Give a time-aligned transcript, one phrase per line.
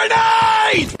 [0.00, 0.96] Grenade!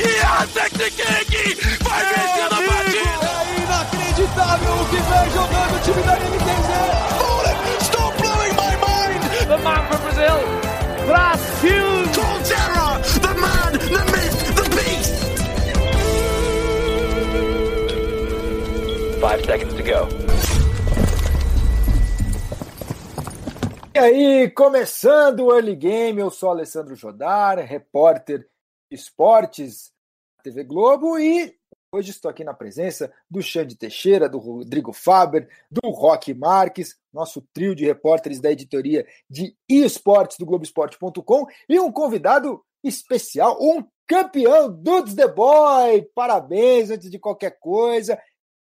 [0.00, 3.28] E a Technique vai vencer a partida!
[3.44, 6.70] É inacreditável o que vem jogando o time da NTZ!
[7.84, 9.20] Stop blowing my mind!
[9.48, 10.40] The man from Brazil,
[11.06, 11.88] Brasil!
[12.14, 12.88] Colterra,
[13.20, 15.16] the man, the myth, the beast!
[19.20, 20.25] Five seconds to go.
[23.96, 28.46] E aí, começando o Early Game, eu sou Alessandro Jodar, repórter
[28.90, 29.90] esportes
[30.36, 31.56] da TV Globo e
[31.90, 37.40] hoje estou aqui na presença do Xande Teixeira, do Rodrigo Faber, do Roque Marques, nosso
[37.54, 44.70] trio de repórteres da editoria de esportes do Globoesporte.com e um convidado especial, um campeão
[44.70, 46.02] Dudes the Boy.
[46.14, 48.20] Parabéns antes de qualquer coisa.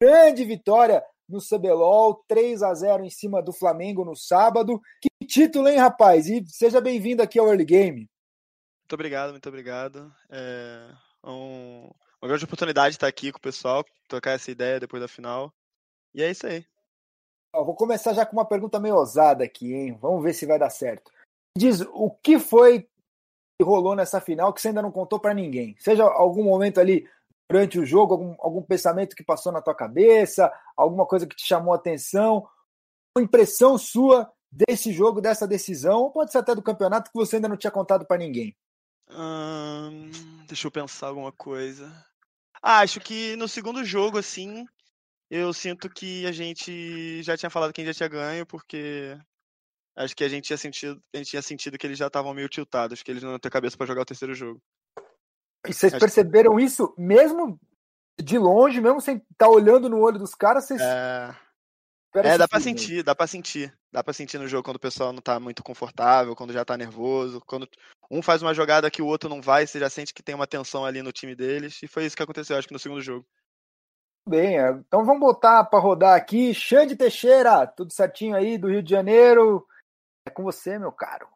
[0.01, 4.81] Grande vitória no CBLOL, 3 a 0 em cima do Flamengo no sábado.
[5.01, 6.27] Que título, hein, rapaz?
[6.27, 8.11] E seja bem-vindo aqui ao Early Game.
[8.83, 10.13] Muito obrigado, muito obrigado.
[10.29, 10.93] É
[11.25, 11.89] um,
[12.21, 15.53] uma grande oportunidade estar aqui com o pessoal, trocar essa ideia depois da final.
[16.15, 16.65] E é isso aí.
[17.55, 19.99] Ó, vou começar já com uma pergunta meio ousada aqui, hein?
[20.01, 21.13] Vamos ver se vai dar certo.
[21.57, 25.77] Diz, o que foi que rolou nessa final que você ainda não contou para ninguém?
[25.79, 27.09] Seja algum momento ali
[27.51, 31.45] durante o jogo, algum, algum pensamento que passou na tua cabeça, alguma coisa que te
[31.45, 32.49] chamou a atenção,
[33.17, 37.49] uma impressão sua desse jogo, dessa decisão, pode ser até do campeonato que você ainda
[37.49, 38.57] não tinha contado para ninguém.
[39.11, 40.11] Hum,
[40.47, 41.93] deixa eu pensar alguma coisa.
[42.63, 44.65] Ah, acho que no segundo jogo, assim,
[45.29, 49.19] eu sinto que a gente já tinha falado quem já tinha ganho, porque
[49.97, 52.49] acho que a gente tinha sentido, a gente tinha sentido que eles já estavam meio
[52.49, 54.63] tiltados, que eles não iam ter cabeça para jogar o terceiro jogo.
[55.67, 57.61] E vocês Acho- perceberam isso mesmo
[58.21, 61.35] de longe, mesmo sem estar olhando no olho dos caras, vocês É,
[62.15, 63.73] é dá pra sentir, dá pra sentir.
[63.93, 66.77] Dá pra sentir no jogo quando o pessoal não tá muito confortável, quando já tá
[66.77, 67.69] nervoso, quando
[68.09, 70.47] um faz uma jogada que o outro não vai, você já sente que tem uma
[70.47, 73.27] tensão ali no time deles, e foi isso que aconteceu, acho que no segundo jogo.
[74.29, 76.55] Bem, é, então vamos botar para rodar aqui.
[76.55, 79.67] Xande Teixeira, tudo certinho aí do Rio de Janeiro.
[80.25, 81.27] É com você, meu caro.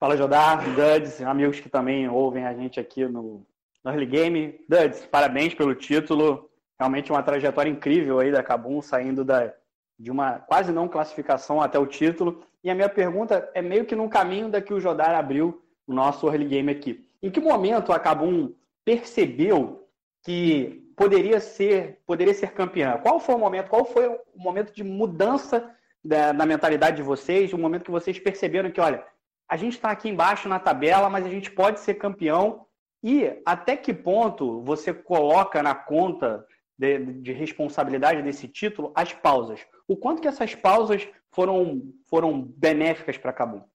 [0.00, 3.46] Fala Jodar, Duds, amigos que também ouvem a gente aqui no,
[3.84, 4.58] no Early Game.
[4.66, 6.48] Duds, parabéns pelo título.
[6.78, 9.52] Realmente uma trajetória incrível aí da Cabum, saindo da,
[9.98, 12.42] de uma quase não classificação até o título.
[12.64, 15.92] E a minha pergunta é meio que no caminho da que o Jodar abriu o
[15.92, 17.06] nosso Early Game aqui.
[17.22, 19.86] Em que momento a Cabum percebeu
[20.24, 22.96] que poderia ser, poderia ser campeã?
[23.02, 23.68] Qual foi o momento?
[23.68, 25.70] Qual foi o momento de mudança
[26.02, 27.52] da, da mentalidade de vocês?
[27.52, 29.04] O momento que vocês perceberam que, olha,
[29.50, 32.66] a gente está aqui embaixo na tabela, mas a gente pode ser campeão.
[33.02, 36.46] E até que ponto você coloca na conta
[36.78, 39.60] de, de responsabilidade desse título as pausas?
[39.88, 43.68] O quanto que essas pausas foram, foram benéficas para Cabo?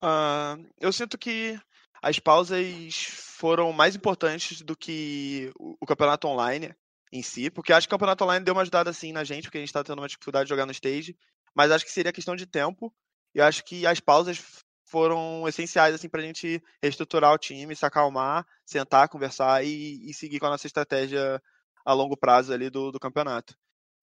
[0.00, 1.58] Ah, eu sinto que
[2.00, 2.94] as pausas
[3.36, 6.72] foram mais importantes do que o, campeonato online
[7.12, 9.58] em si, porque acho que o campeonato online deu uma ajudada assim na gente, porque
[9.58, 11.16] a gente tá tendo uma dificuldade de jogar no stage,
[11.54, 12.94] mas acho que seria questão de tempo,
[13.34, 18.46] e acho que as pausas foram essenciais assim pra gente reestruturar o time, se acalmar,
[18.64, 21.42] sentar, conversar e, e seguir com a nossa estratégia
[21.84, 23.56] a longo prazo ali do, do campeonato.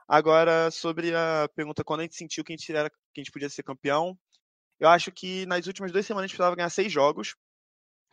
[0.06, 3.32] Agora, sobre a pergunta quando a gente sentiu que a gente, era, que a gente
[3.32, 4.18] podia ser campeão,
[4.82, 7.36] eu acho que nas últimas duas semanas a gente precisava ganhar seis jogos.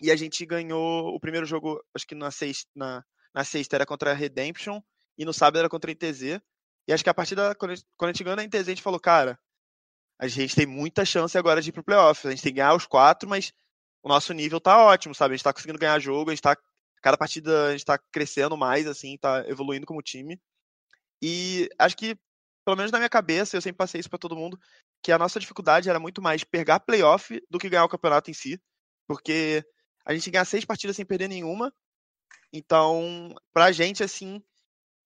[0.01, 3.03] E a gente ganhou o primeiro jogo, acho que na sexta, na,
[3.35, 4.81] na sexta era contra a Redemption
[5.19, 6.41] e no sábado era contra a ITZ.
[6.87, 7.57] E acho que a partir da.
[7.57, 7.75] Quando a
[8.07, 9.37] gente, a ganhou na ITZ, a gente falou, cara,
[10.19, 12.27] a gente tem muita chance agora de ir pro playoff.
[12.27, 13.53] A gente tem que ganhar os quatro, mas
[14.03, 15.35] o nosso nível tá ótimo, sabe?
[15.35, 16.57] A gente tá conseguindo ganhar jogo, a gente tá.
[17.01, 20.41] Cada partida a gente tá crescendo mais, assim, tá evoluindo como time.
[21.23, 22.19] E acho que,
[22.65, 24.59] pelo menos na minha cabeça, eu sempre passei isso para todo mundo,
[25.03, 28.35] que a nossa dificuldade era muito mais pegar playoff do que ganhar o campeonato em
[28.35, 28.61] si.
[29.07, 29.65] Porque
[30.05, 31.73] a gente ganha seis partidas sem perder nenhuma.
[32.53, 34.43] Então, pra gente, assim,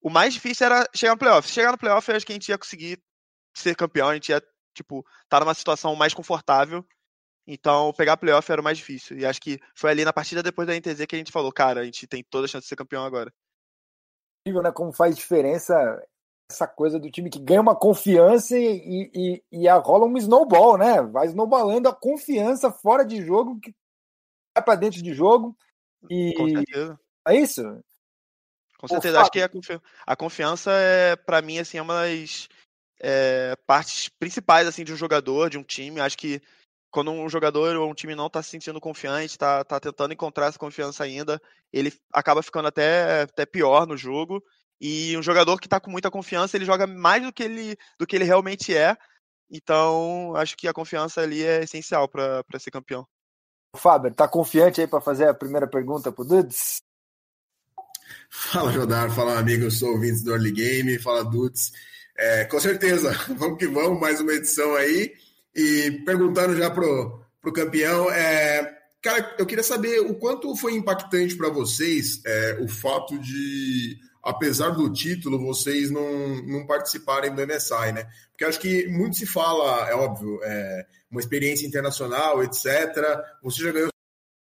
[0.01, 1.47] o mais difícil era chegar no playoff.
[1.47, 3.01] Se chegar no playoff, eu acho que a gente ia conseguir
[3.55, 4.41] ser campeão, a gente ia,
[4.73, 6.85] tipo, tá numa situação mais confortável.
[7.45, 9.17] Então, pegar playoff era o mais difícil.
[9.17, 11.81] E acho que foi ali na partida depois da NTZ que a gente falou, cara,
[11.81, 13.33] a gente tem toda a chance de ser campeão agora.
[14.41, 14.71] Incrível, né?
[14.71, 15.73] Como faz diferença
[16.49, 21.01] essa coisa do time que ganha uma confiança e, e, e rola um snowball, né?
[21.01, 23.73] Vai snowballando a confiança fora de jogo, que
[24.55, 25.57] vai para dentro de jogo.
[26.09, 26.99] E Com certeza.
[27.27, 27.83] é isso?
[28.77, 29.21] Com certeza.
[29.21, 32.49] Acho que a, confi a confiança é, para mim, assim, é uma das
[33.03, 35.99] é, partes principais assim, de um jogador, de um time.
[35.99, 36.41] Acho que
[36.89, 40.47] quando um jogador ou um time não está se sentindo confiante, está tá tentando encontrar
[40.47, 41.41] essa confiança ainda,
[41.71, 44.41] ele acaba ficando até, até pior no jogo.
[44.79, 48.07] E um jogador que está com muita confiança, ele joga mais do que ele, do
[48.07, 48.95] que ele realmente é.
[49.49, 53.05] Então, acho que a confiança ali é essencial para ser campeão.
[53.75, 56.81] Fábio, tá confiante aí para fazer a primeira pergunta pro Dudes?
[58.29, 59.09] Fala, Jodar.
[59.11, 59.63] Fala, amigo.
[59.65, 60.99] Eu sou ouvinte do Early Game.
[60.99, 61.71] Fala, Dudes.
[62.17, 65.13] É, com certeza, vamos que vamos, mais uma edição aí.
[65.55, 71.35] E perguntando já pro, pro campeão, é, cara, eu queria saber o quanto foi impactante
[71.35, 77.91] para vocês é, o fato de, apesar do título, vocês não, não participarem do MSI,
[77.93, 78.07] né?
[78.31, 82.65] Porque acho que muito se fala, é óbvio, é, uma experiência internacional, etc.
[83.43, 83.89] Você já ganhou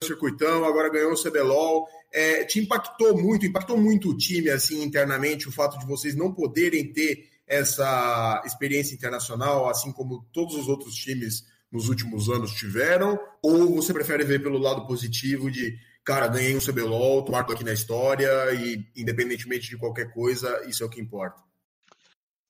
[0.02, 1.88] o circuitão, agora ganhou o CBLOL.
[2.12, 6.32] É, te impactou muito, impactou muito o time assim internamente o fato de vocês não
[6.32, 13.19] poderem ter essa experiência internacional, assim como todos os outros times nos últimos anos tiveram?
[13.43, 17.64] Ou você prefere ver pelo lado positivo de, cara, ganhei um CBLOL, tô marco aqui
[17.64, 21.43] na história e, independentemente de qualquer coisa, isso é o que importa?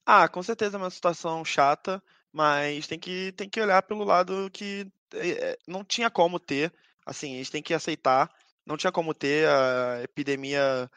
[0.04, 4.50] Ah, com certeza é uma situação chata, mas tem que, tem que olhar pelo lado
[4.52, 6.72] que é, não tinha como ter.
[7.06, 8.30] Assim, a gente tem que aceitar.
[8.66, 10.90] Não tinha como ter, a epidemia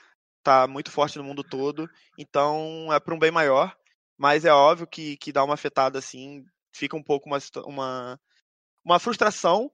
[0.43, 1.89] tá muito forte no mundo todo,
[2.19, 3.73] então é para um bem maior.
[4.17, 8.19] Mas é óbvio que, que dá uma afetada assim, fica um pouco uma, uma,
[8.83, 9.71] uma frustração,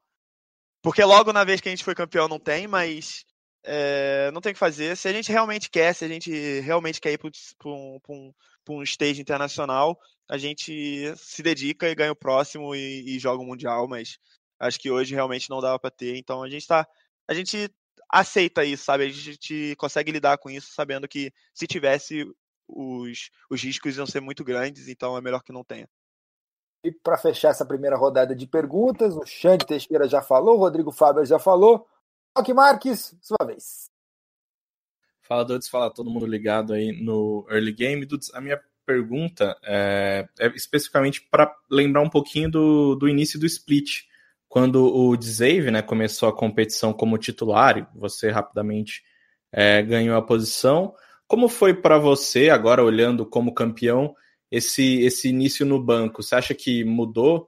[0.82, 3.26] porque logo na vez que a gente foi campeão não tem, mas
[3.64, 4.96] é, não tem o que fazer.
[4.96, 6.32] Se a gente realmente quer, se a gente
[6.62, 7.30] realmente quer ir para
[7.70, 8.34] um, um,
[8.70, 10.00] um stage internacional,
[10.30, 14.18] a gente se dedica e ganha o próximo e, e joga o Mundial, mas
[14.60, 16.88] acho que hoje realmente não dava para ter, então a gente tá.
[17.28, 17.70] A gente
[18.12, 19.06] aceita isso, sabe?
[19.06, 22.26] A gente consegue lidar com isso sabendo que se tivesse
[22.70, 25.90] os, os riscos iam ser muito grandes, então é melhor que não tenha.
[26.84, 30.92] E para fechar essa primeira rodada de perguntas, o Xande Teixeira já falou, o Rodrigo
[30.92, 31.86] Fábio já falou.
[32.38, 33.90] Roque Marques, sua vez.
[35.22, 38.06] Fala, Dudes, fala todo mundo ligado aí no Early Game.
[38.06, 43.46] Dudes, a minha pergunta é, é especificamente para lembrar um pouquinho do, do início do
[43.46, 44.08] split,
[44.48, 49.04] quando o Dzave né, começou a competição como titular, você rapidamente
[49.52, 50.96] é, ganhou a posição.
[51.30, 54.16] Como foi para você, agora olhando como campeão,
[54.50, 56.24] esse, esse início no banco?
[56.24, 57.48] Você acha que mudou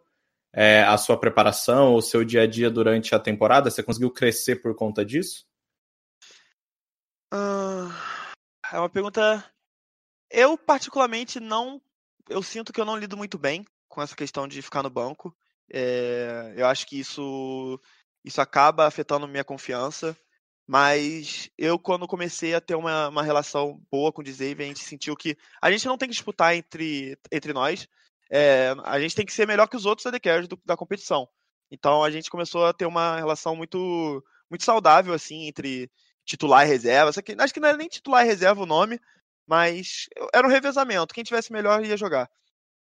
[0.53, 3.71] é, a sua preparação, o seu dia a dia durante a temporada?
[3.71, 5.47] Você conseguiu crescer por conta disso?
[7.33, 7.89] Uh,
[8.71, 9.43] é uma pergunta.
[10.29, 11.81] Eu, particularmente, não.
[12.29, 15.35] Eu sinto que eu não lido muito bem com essa questão de ficar no banco.
[15.73, 17.79] É, eu acho que isso,
[18.23, 20.15] isso acaba afetando minha confiança.
[20.67, 24.83] Mas eu, quando comecei a ter uma, uma relação boa com o Dzave, a gente
[24.83, 27.87] sentiu que a gente não tem que disputar entre, entre nós.
[28.31, 30.19] É, a gente tem que ser melhor que os outros AD
[30.63, 31.27] da competição.
[31.69, 35.89] Então a gente começou a ter uma relação muito muito saudável assim entre
[36.25, 37.09] titular e reserva.
[37.09, 38.99] Acho que não era nem titular e reserva o nome,
[39.47, 41.13] mas era um revezamento.
[41.13, 42.29] Quem tivesse melhor ia jogar.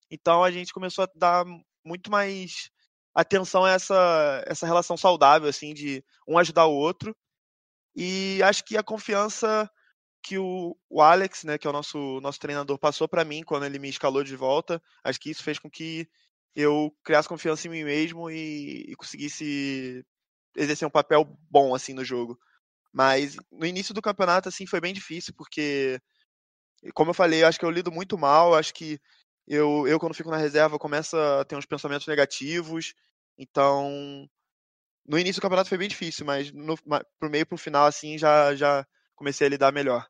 [0.10, 1.46] Então a gente começou a dar
[1.86, 2.70] muito mais
[3.14, 7.16] atenção a essa, essa relação saudável, assim, de um ajudar o outro.
[7.98, 9.70] E acho que a confiança
[10.24, 13.66] que o, o Alex, né, que é o nosso, nosso treinador, passou para mim quando
[13.66, 16.08] ele me escalou de volta, acho que isso fez com que
[16.56, 20.06] eu criasse confiança em mim mesmo e, e conseguisse
[20.56, 22.38] exercer um papel bom assim no jogo.
[22.94, 26.00] Mas no início do campeonato assim foi bem difícil porque
[26.94, 29.00] como eu falei, eu acho que eu lido muito mal, acho que
[29.48, 32.94] eu, eu quando fico na reserva começo a ter uns pensamentos negativos.
[33.38, 34.30] Então,
[35.07, 36.75] no início do campeonato foi bem difícil, mas no,
[37.18, 38.85] pro meio pro final, assim, já, já
[39.16, 40.07] comecei a lidar melhor.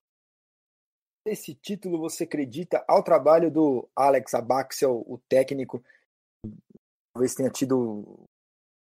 [1.25, 5.83] Esse título você acredita ao trabalho do Alex Abaxel, o técnico,
[7.13, 8.27] talvez tenha tido o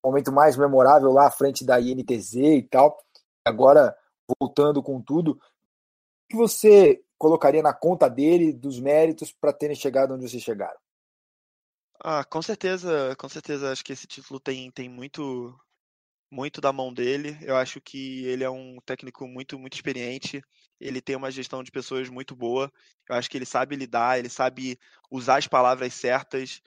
[0.03, 2.97] momento mais memorável lá à frente da INTZ e tal,
[3.45, 3.95] agora
[4.39, 5.39] voltando com tudo, o
[6.29, 10.79] que você colocaria na conta dele dos méritos para terem chegado onde vocês chegaram?
[12.01, 15.59] Ah, com certeza, com certeza, acho que esse título tem, tem muito
[16.31, 17.37] muito da mão dele.
[17.41, 20.41] Eu acho que ele é um técnico muito, muito experiente.
[20.79, 22.71] Ele tem uma gestão de pessoas muito boa.
[23.09, 26.61] Eu acho que ele sabe lidar, ele sabe usar as palavras certas.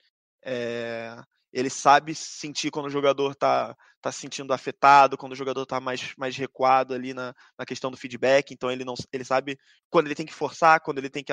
[0.45, 1.16] É...
[1.52, 5.78] Ele sabe sentir quando o jogador está tá se sentindo afetado, quando o jogador está
[5.81, 8.52] mais, mais recuado ali na, na questão do feedback.
[8.52, 9.59] Então ele não ele sabe
[9.90, 11.33] quando ele tem que forçar, quando ele tem que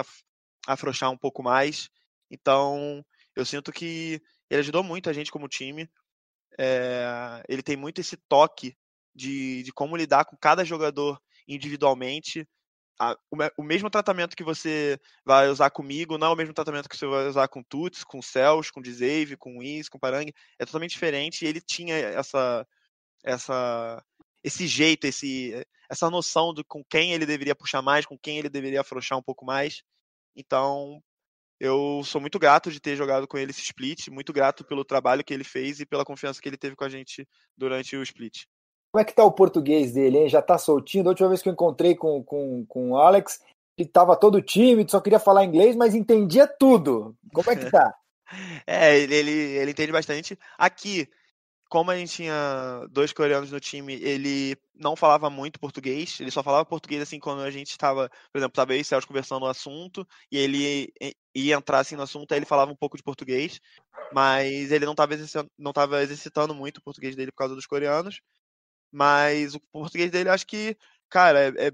[0.67, 1.89] afrouxar um pouco mais.
[2.29, 3.03] Então
[3.35, 5.89] eu sinto que ele ajudou muito a gente como time.
[6.61, 8.75] É, ele tem muito esse toque
[9.15, 12.45] de, de como lidar com cada jogador individualmente.
[12.99, 16.89] A, o, o, mesmo tratamento que você vai usar comigo não é o mesmo tratamento
[16.89, 20.29] que você vai usar com Tuts, com Cels, com Dzave, com Wiz, com Parang.
[20.59, 22.67] É totalmente diferente e ele tinha essa,
[23.23, 24.03] essa,
[24.43, 28.49] esse jeito, esse, essa noção de com quem ele deveria puxar mais, com quem ele
[28.49, 29.81] deveria afrouxar um pouco mais.
[30.35, 31.01] Então,
[31.59, 35.23] eu sou muito grato de ter jogado com ele esse split, muito grato pelo trabalho
[35.23, 38.45] que ele fez e pela confiança que ele teve com a gente durante o split.
[38.91, 40.29] Como é que tá o português dele, hein?
[40.29, 41.03] Já tá soltinho?
[41.03, 43.39] Da última vez que eu encontrei com, com, com o Alex,
[43.77, 47.15] ele tava todo tímido, só queria falar inglês, mas entendia tudo.
[47.33, 47.93] Como é que tá?
[48.65, 50.39] é, ele, ele, ele entende bastante.
[50.57, 51.07] Aqui,
[51.69, 56.41] como a gente tinha dois coreanos no time, ele não falava muito português, ele só
[56.41, 60.37] falava português assim quando a gente estava, por exemplo, e Celso conversando no assunto, e
[60.37, 60.91] ele
[61.35, 63.61] ia entrar assim no assunto, aí ele falava um pouco de português,
[64.11, 65.71] mas ele não estava exercitando, não
[66.01, 68.19] exercitando muito o português dele por causa dos coreanos.
[68.91, 70.75] Mas o português dele, acho que,
[71.09, 71.71] cara, é, é,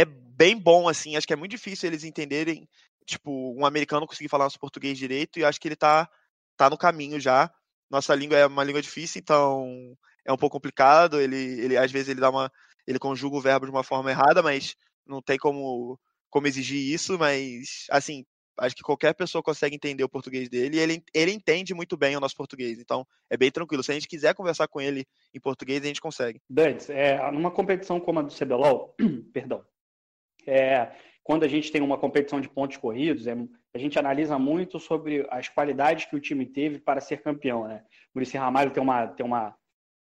[0.00, 1.16] é bem bom, assim.
[1.16, 2.66] Acho que é muito difícil eles entenderem,
[3.04, 6.08] tipo, um americano conseguir falar nosso português direito, e acho que ele tá,
[6.56, 7.52] tá no caminho já
[7.90, 11.20] nossa língua é uma língua difícil, então é um pouco complicado.
[11.20, 12.50] Ele, ele às vezes ele dá uma,
[12.86, 14.76] ele conjuga o verbo de uma forma errada, mas
[15.06, 15.98] não tem como,
[16.30, 17.18] como exigir isso.
[17.18, 18.24] Mas assim,
[18.58, 22.16] acho que qualquer pessoa consegue entender o português dele e ele, ele entende muito bem
[22.16, 22.78] o nosso português.
[22.78, 23.82] Então é bem tranquilo.
[23.82, 26.40] Se a gente quiser conversar com ele em português, a gente consegue.
[26.48, 28.94] Dantes, é, numa competição como a do CBLOL,
[29.32, 29.64] perdão,
[30.46, 30.92] é,
[31.22, 33.34] quando a gente tem uma competição de pontos corridos, é,
[33.74, 37.66] a gente analisa muito sobre as qualidades que o time teve para ser campeão.
[37.68, 37.82] Né?
[38.14, 39.54] Muricy Ramalho tem uma, tem, uma,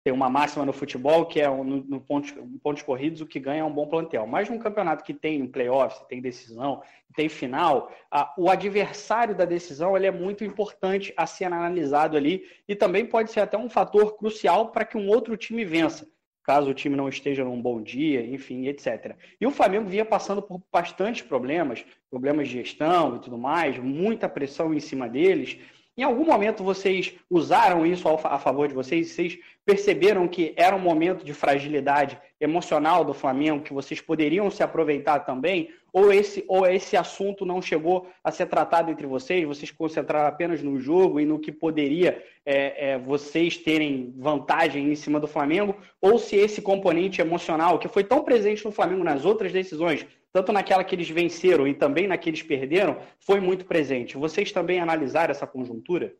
[0.03, 3.62] tem uma máxima no futebol que é no, no pontos, pontos corridos o que ganha
[3.62, 4.25] é um bom plantel.
[4.25, 6.82] Mas num campeonato que tem playoffs, tem decisão,
[7.15, 12.44] tem final, a, o adversário da decisão ele é muito importante a ser analisado ali
[12.68, 16.08] e também pode ser até um fator crucial para que um outro time vença
[16.44, 19.16] caso o time não esteja num bom dia, enfim, etc.
[19.40, 24.28] E o Flamengo vinha passando por bastantes problemas, problemas de gestão e tudo mais, muita
[24.28, 25.58] pressão em cima deles.
[25.98, 29.12] Em algum momento vocês usaram isso a favor de vocês?
[29.12, 34.64] Vocês perceberam que era um momento de fragilidade emocional do Flamengo que vocês poderiam se
[34.64, 35.70] aproveitar também?
[35.94, 39.46] Ou esse, ou esse assunto não chegou a ser tratado entre vocês?
[39.46, 44.96] Vocês concentraram apenas no jogo e no que poderia é, é, vocês terem vantagem em
[44.96, 45.76] cima do Flamengo?
[46.00, 50.54] Ou se esse componente emocional, que foi tão presente no Flamengo nas outras decisões, tanto
[50.54, 54.18] naquela que eles venceram e também na que eles perderam, foi muito presente.
[54.18, 56.16] Vocês também analisaram essa conjuntura?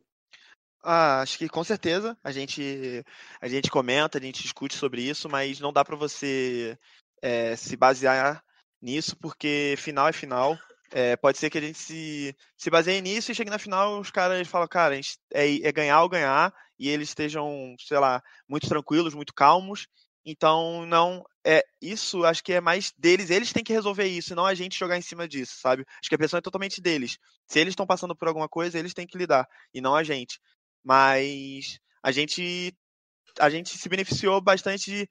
[0.84, 3.06] Ah, acho que com certeza a gente
[3.40, 6.78] a gente comenta, a gente discute sobre isso, mas não dá para você
[7.22, 8.44] é, se basear
[8.82, 10.58] nisso porque final é final.
[10.94, 14.12] É, pode ser que a gente se, se baseie nisso e chegue na final os
[14.12, 18.22] caras falam, cara, a gente é, é ganhar ou ganhar e eles estejam, sei lá,
[18.48, 19.88] muito tranquilos, muito calmos
[20.26, 24.46] então, não é isso, acho que é mais deles, eles têm que resolver isso, não
[24.46, 25.84] a gente jogar em cima disso, sabe?
[26.00, 27.18] Acho que a pressão é totalmente deles.
[27.48, 30.40] Se eles estão passando por alguma coisa, eles têm que lidar, e não a gente.
[30.84, 32.76] Mas a gente
[33.40, 35.10] a gente se beneficiou bastante de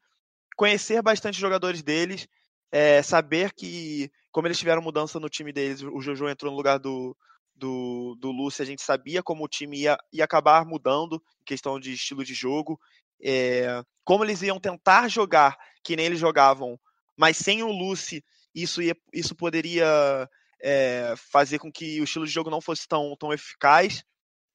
[0.56, 2.28] conhecer bastante jogadores deles,
[2.72, 6.78] é, saber que, como eles tiveram mudança no time deles, o Jojo entrou no lugar
[6.78, 7.16] do,
[7.54, 11.78] do, do Lúcio, a gente sabia como o time ia, ia acabar mudando em questão
[11.80, 12.78] de estilo de jogo
[13.22, 16.78] é, como eles iam tentar jogar que nem eles jogavam,
[17.16, 18.24] mas sem o Lucy,
[18.54, 20.28] isso, ia, isso poderia
[20.62, 24.02] é, fazer com que o estilo de jogo não fosse tão, tão eficaz.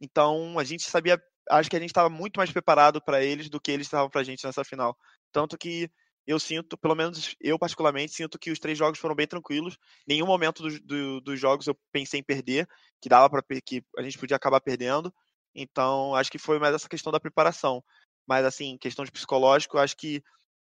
[0.01, 3.61] Então a gente sabia, acho que a gente estava muito mais preparado para eles do
[3.61, 4.97] que eles estavam para a gente nessa final.
[5.31, 5.89] Tanto que
[6.27, 9.77] eu sinto, pelo menos eu particularmente, sinto que os três jogos foram bem tranquilos.
[10.07, 12.67] Nenhum momento do, do, dos jogos eu pensei em perder,
[13.01, 15.13] que dava para que a gente podia acabar perdendo.
[15.53, 17.83] Então acho que foi mais essa questão da preparação.
[18.27, 20.23] Mas, assim, questão de psicológico, acho que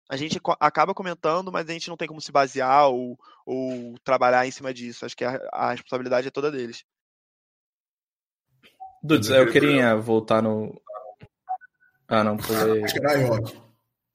[0.08, 4.46] a gente acaba comentando, mas a gente não tem como se basear ou, ou trabalhar
[4.46, 5.04] em cima disso.
[5.04, 6.84] Acho que a, a responsabilidade é toda deles.
[9.02, 10.80] Dudes, eu queria voltar no.
[12.08, 12.82] Ah, não, pulei.
[12.84, 13.24] Que vai,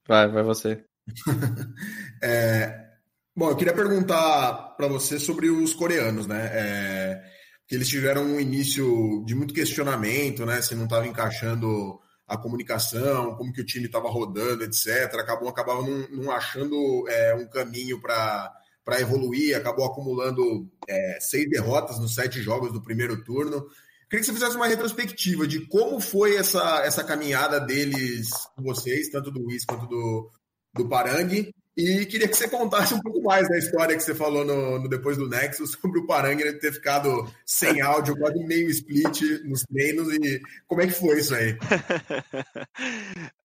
[0.07, 0.83] Vai, vai você.
[2.21, 2.87] é,
[3.35, 6.49] bom, eu queria perguntar para você sobre os coreanos, né?
[6.51, 7.23] É,
[7.67, 10.61] que eles tiveram um início de muito questionamento, né?
[10.61, 15.13] Se não estava encaixando a comunicação, como que o time estava rodando, etc.
[15.15, 18.51] Acabou, acabava não, não achando é, um caminho para
[18.99, 23.67] evoluir, acabou acumulando é, seis derrotas nos sete jogos do primeiro turno.
[24.09, 29.09] Queria que você fizesse uma retrospectiva de como foi essa, essa caminhada deles com vocês,
[29.09, 30.31] tanto do Luiz quanto do,
[30.75, 34.45] do Parangue, e queria que você contasse um pouco mais da história que você falou
[34.45, 39.21] no, no depois do Nexus sobre o Parangue ter ficado sem áudio, quase meio split
[39.43, 41.51] nos treinos e como é que foi isso aí?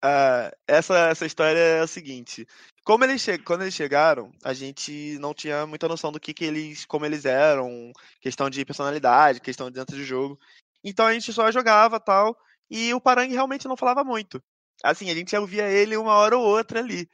[0.03, 2.45] uh, essa, essa história é a seguinte.
[2.83, 6.83] Como eles quando eles chegaram, a gente não tinha muita noção do que, que eles,
[6.83, 10.37] como eles eram, questão de personalidade, questão de dentro do jogo.
[10.83, 12.37] Então a gente só jogava tal,
[12.69, 14.43] e o Parangue realmente não falava muito.
[14.83, 17.09] Assim, a gente ouvia ele uma hora ou outra ali.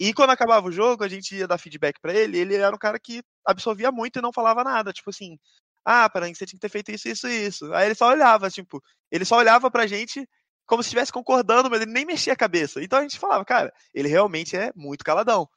[0.00, 2.78] E quando acabava o jogo, a gente ia dar feedback para ele, ele era um
[2.78, 5.38] cara que absorvia muito e não falava nada, tipo assim,
[5.84, 7.72] ah, Parangue, você tinha que ter feito isso, isso, isso.
[7.74, 10.28] Aí ele só olhava, tipo, ele só olhava pra gente
[10.66, 12.82] como se estivesse concordando, mas ele nem mexia a cabeça.
[12.82, 15.48] Então a gente falava, cara, ele realmente é muito caladão.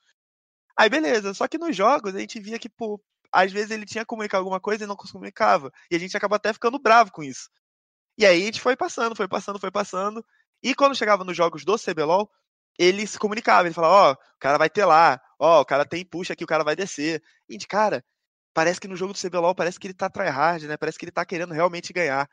[0.77, 4.03] Aí beleza, só que nos jogos a gente via que, pô, às vezes ele tinha
[4.03, 5.71] que comunicar alguma coisa e não comunicava.
[5.91, 7.49] E a gente acaba até ficando bravo com isso.
[8.17, 10.25] E aí a gente foi passando, foi passando, foi passando.
[10.65, 12.27] E quando chegava nos jogos do CBLOL,
[12.75, 15.65] ele se comunicava, ele falava, ó, oh, o cara vai ter lá, ó, oh, o
[15.65, 17.21] cara tem puxa aqui, o cara vai descer.
[17.47, 18.03] E gente, cara,
[18.51, 20.75] parece que no jogo do CBLOL parece que ele tá tryhard, né?
[20.75, 22.27] Parece que ele tá querendo realmente ganhar.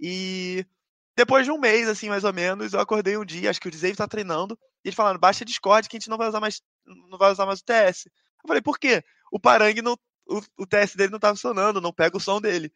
[0.00, 0.66] E
[1.14, 3.70] depois de um mês, assim, mais ou menos, eu acordei um dia, acho que o
[3.70, 6.62] Dave tá treinando, e ele falando, baixa Discord que a gente não vai usar mais,
[6.86, 8.06] não vai usar mais o TS.
[8.06, 9.04] Eu falei, por quê?
[9.30, 9.98] O Parang não.
[10.26, 12.72] O, o TS dele não tá funcionando, não pega o som dele.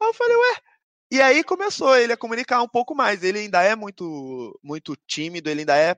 [0.00, 0.56] Aí eu falei, ué.
[1.12, 3.22] E aí começou ele a comunicar um pouco mais.
[3.22, 5.94] Ele ainda é muito, muito tímido, ele ainda é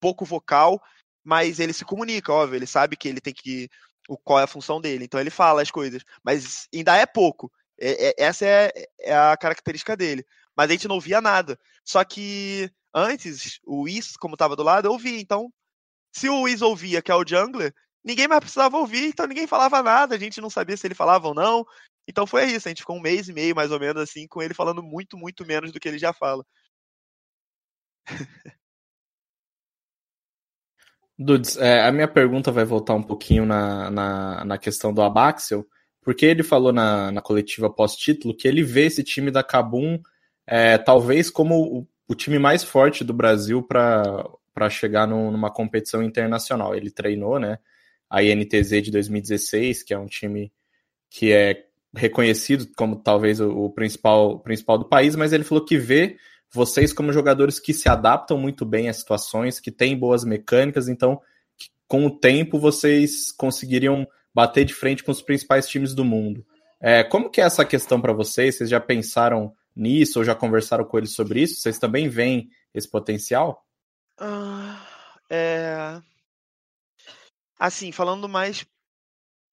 [0.00, 0.80] pouco vocal,
[1.22, 2.56] mas ele se comunica, óbvio.
[2.56, 3.68] Ele sabe que ele tem que.
[4.08, 5.04] O, qual é a função dele.
[5.04, 6.02] Então ele fala as coisas.
[6.24, 7.52] Mas ainda é pouco.
[7.78, 10.24] É, é, essa é, é, a característica dele.
[10.56, 11.58] Mas a gente não ouvia nada.
[11.84, 15.20] Só que antes, o Whis, como estava do lado, eu ouvia.
[15.20, 15.52] Então,
[16.10, 19.82] se o Whis ouvia, que é o jungler, ninguém mais precisava ouvir, então ninguém falava
[19.82, 21.66] nada, a gente não sabia se ele falava ou não.
[22.06, 24.42] Então foi isso, a gente ficou um mês e meio, mais ou menos, assim, com
[24.42, 26.44] ele falando muito, muito menos do que ele já fala.
[31.18, 35.64] Dudes, é, a minha pergunta vai voltar um pouquinho na, na, na questão do Abaxel,
[36.02, 40.00] porque ele falou na, na coletiva pós-título que ele vê esse time da Cabum
[40.46, 46.02] é, talvez como o, o, time mais forte do Brasil para chegar no, numa competição
[46.02, 46.74] internacional.
[46.74, 47.58] Ele treinou, né?
[48.10, 50.52] A INTZ de 2016, que é um time
[51.08, 55.78] que é reconhecido como talvez o, o principal, principal do país, mas ele falou que
[55.78, 56.16] vê
[56.52, 61.20] vocês como jogadores que se adaptam muito bem às situações, que têm boas mecânicas, então
[61.88, 66.44] com o tempo vocês conseguiriam bater de frente com os principais times do mundo.
[66.80, 68.56] É, como que é essa questão para vocês?
[68.56, 71.60] Vocês já pensaram nisso ou já conversaram com eles sobre isso?
[71.60, 73.64] Vocês também veem esse potencial?
[74.20, 74.76] Uh,
[75.30, 76.00] é...
[77.58, 78.66] Assim, falando mais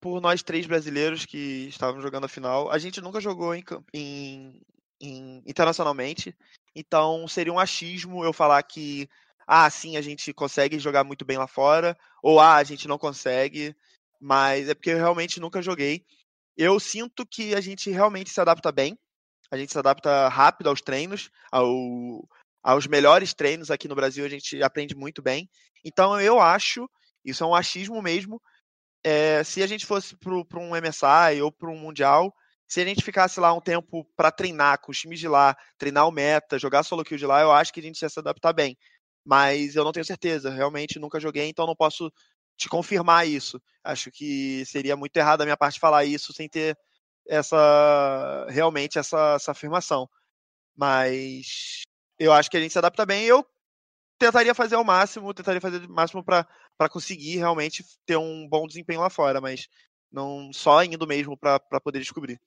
[0.02, 4.62] por nós três brasileiros que estavam jogando a final, a gente nunca jogou em, em,
[5.00, 6.36] em, internacionalmente,
[6.76, 9.08] então seria um achismo eu falar que
[9.48, 12.98] ah, sim, a gente consegue jogar muito bem lá fora, ou ah, a gente não
[12.98, 13.76] consegue
[14.22, 16.06] mas é porque eu realmente nunca joguei.
[16.56, 18.96] Eu sinto que a gente realmente se adapta bem,
[19.50, 22.30] a gente se adapta rápido aos treinos, ao,
[22.62, 25.50] aos melhores treinos aqui no Brasil, a gente aprende muito bem.
[25.84, 26.88] Então eu acho,
[27.26, 28.40] isso é um achismo mesmo,
[29.04, 32.34] é, se a gente fosse para um MSI ou para um Mundial,
[32.68, 36.08] se a gente ficasse lá um tempo para treinar com os times de lá, treinar
[36.08, 38.54] o meta, jogar solo kill de lá, eu acho que a gente ia se adaptar
[38.54, 38.78] bem.
[39.26, 42.12] Mas eu não tenho certeza, realmente nunca joguei, então não posso
[42.58, 43.62] te confirmar isso.
[43.84, 46.78] Acho que seria muito errado da minha parte falar isso sem ter
[47.28, 50.08] essa realmente essa, essa afirmação.
[50.76, 51.82] Mas
[52.20, 53.26] eu acho que a gente se adapta bem.
[53.26, 53.46] Eu
[54.22, 56.46] tentaria fazer ao máximo, tentaria fazer o máximo para
[56.92, 59.68] conseguir realmente ter um bom desempenho lá fora, mas
[60.12, 62.40] não só indo mesmo para poder descobrir.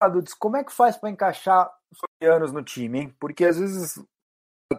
[0.00, 3.16] Adudes, como é que faz para encaixar os coreanos no time, hein?
[3.20, 4.02] Porque às vezes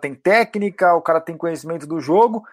[0.01, 2.43] tem técnica, o cara tem conhecimento do jogo,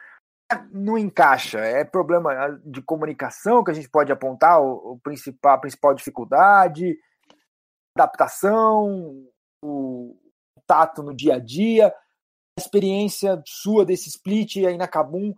[0.70, 1.60] não encaixa.
[1.60, 6.98] É problema de comunicação que a gente pode apontar, o, o principal, a principal dificuldade,
[7.96, 9.26] adaptação,
[9.64, 10.14] o
[10.66, 11.94] tato no dia a dia,
[12.58, 15.34] experiência sua desse split aí na Kabum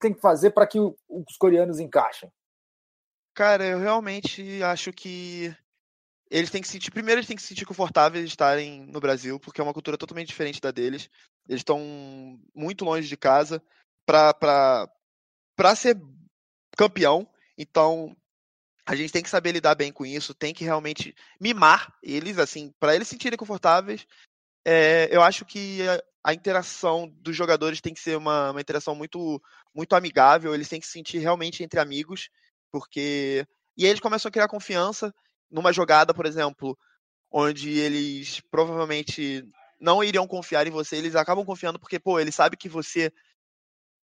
[0.00, 2.30] tem que fazer para que os coreanos encaixem?
[3.34, 5.54] Cara, eu realmente acho que
[6.30, 6.90] eles têm que sentir.
[6.90, 9.96] Primeiro, eles têm que se sentir confortáveis de estarem no Brasil, porque é uma cultura
[9.96, 11.08] totalmente diferente da deles.
[11.48, 11.80] Eles estão
[12.54, 13.62] muito longe de casa
[14.06, 14.88] para
[15.76, 16.00] ser
[16.76, 17.28] campeão.
[17.56, 18.14] Então,
[18.86, 22.72] a gente tem que saber lidar bem com isso, tem que realmente mimar eles, assim,
[22.78, 24.06] para eles se sentirem confortáveis.
[24.64, 28.94] É, eu acho que a, a, interação dos jogadores tem que ser uma, uma interação
[28.94, 29.40] muito,
[29.74, 32.30] muito amigável, eles têm que se sentir realmente entre amigos,
[32.72, 33.46] porque.
[33.76, 35.12] E aí eles começam a criar confiança
[35.50, 36.78] numa jogada, por exemplo,
[37.30, 39.44] onde eles provavelmente
[39.80, 43.12] não iriam confiar em você, eles acabam confiando porque, pô, ele sabe que você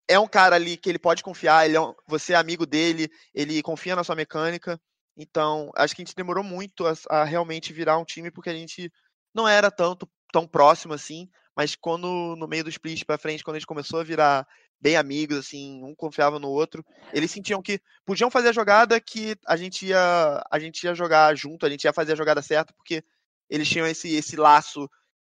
[0.08, 3.08] é um cara ali que ele pode confiar, ele é um, você é amigo dele,
[3.34, 4.80] ele confia na sua mecânica.
[5.16, 8.54] Então, acho que a gente demorou muito a, a realmente virar um time porque a
[8.54, 8.90] gente
[9.34, 13.56] não era tanto tão próximo assim, mas quando no meio do split para frente, quando
[13.56, 14.46] a gente começou a virar
[14.80, 19.36] bem amigos, assim, um confiava no outro, eles sentiam que podiam fazer a jogada que
[19.46, 22.72] a gente ia a gente ia jogar junto, a gente ia fazer a jogada certa
[22.74, 23.02] porque
[23.50, 24.88] eles tinham esse esse laço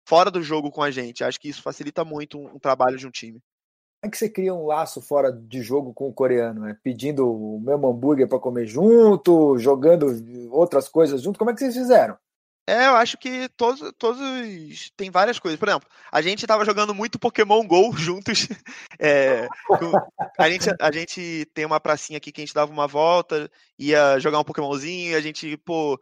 [0.07, 1.25] fora do jogo com a gente.
[1.25, 3.41] Acho que isso facilita muito um, um trabalho de um time.
[4.01, 6.63] Como é que você cria um laço fora de jogo com o coreano?
[6.63, 6.77] Né?
[6.83, 10.07] Pedindo o mesmo hambúrguer para comer junto, jogando
[10.51, 11.39] outras coisas junto?
[11.39, 12.17] Como é que vocês fizeram?
[12.69, 14.91] É, eu acho que todos, todos.
[14.97, 15.59] Tem várias coisas.
[15.59, 18.49] Por exemplo, a gente tava jogando muito Pokémon GO juntos.
[18.99, 19.47] É,
[20.37, 23.49] a, gente, a gente tem uma pracinha aqui que a gente dava uma volta,
[23.79, 26.01] ia jogar um Pokémonzinho, a gente, pô.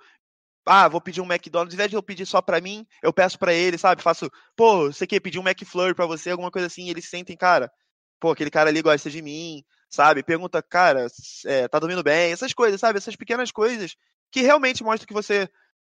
[0.66, 1.74] Ah, vou pedir um McDonald's.
[1.74, 4.02] Ao invés de eu pedir só pra mim, eu peço pra ele, sabe?
[4.02, 7.70] Faço, pô, você quer pedir um McFlurry pra você, alguma coisa assim, eles sentem, cara,
[8.18, 10.22] pô, aquele cara ali gosta de mim, sabe?
[10.22, 11.06] Pergunta, cara,
[11.44, 12.32] é, tá dormindo bem?
[12.32, 12.96] Essas coisas, sabe?
[12.96, 13.94] Essas pequenas coisas
[14.32, 15.48] que realmente mostram que você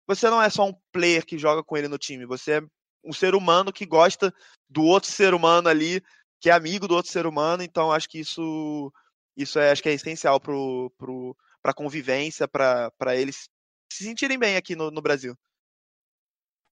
[0.07, 2.63] você não é só um player que joga com ele no time, você é
[3.05, 4.33] um ser humano que gosta
[4.69, 6.03] do outro ser humano ali,
[6.41, 8.93] que é amigo do outro ser humano, então acho que isso
[9.37, 10.53] isso é, acho que é essencial para
[10.97, 13.49] pro, a convivência, para eles
[13.93, 15.37] se sentirem bem aqui no, no Brasil.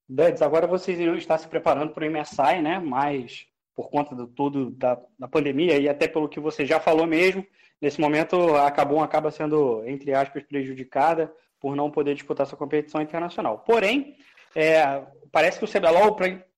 [0.09, 2.79] Duds, agora vocês irão estar se preparando para o MSI, né?
[2.79, 7.07] Mas por conta do tudo da, da pandemia e até pelo que você já falou
[7.07, 7.47] mesmo,
[7.81, 13.01] nesse momento a Cabum acaba sendo, entre aspas, prejudicada por não poder disputar essa competição
[13.01, 13.61] internacional.
[13.61, 14.17] Porém,
[14.55, 16.17] é, parece que o CBLOL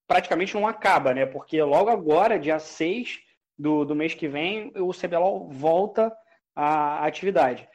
[0.08, 1.26] praticamente não acaba, né?
[1.26, 3.20] Porque logo agora, dia 6
[3.56, 6.10] do, do mês que vem, o CBLOL volta
[6.56, 7.68] à atividade.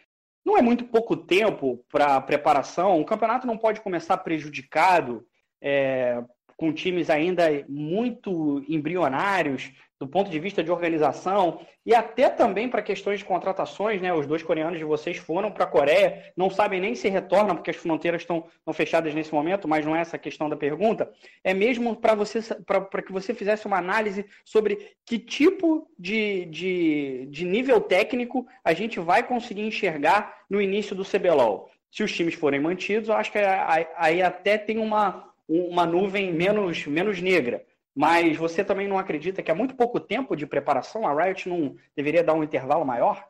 [0.43, 2.99] Não é muito pouco tempo para preparação.
[2.99, 5.23] O campeonato não pode começar prejudicado
[5.61, 6.23] é,
[6.59, 12.81] com times ainda muito embrionários do ponto de vista de organização e até também para
[12.81, 14.13] questões de contratações, né?
[14.13, 17.71] Os dois coreanos de vocês foram para a Coreia, não sabem nem se retornam porque
[17.71, 21.09] as fronteiras estão, fechadas nesse momento, mas não é essa a questão da pergunta.
[21.43, 27.27] É mesmo para você para que você fizesse uma análise sobre que tipo de, de,
[27.29, 31.69] de nível técnico a gente vai conseguir enxergar no início do CBLOL.
[31.89, 33.39] Se os times forem mantidos, eu acho que
[33.97, 37.65] aí até tem uma, uma nuvem menos, menos negra.
[37.95, 41.75] Mas você também não acredita que há muito pouco tempo de preparação a Riot não
[41.95, 43.27] deveria dar um intervalo maior?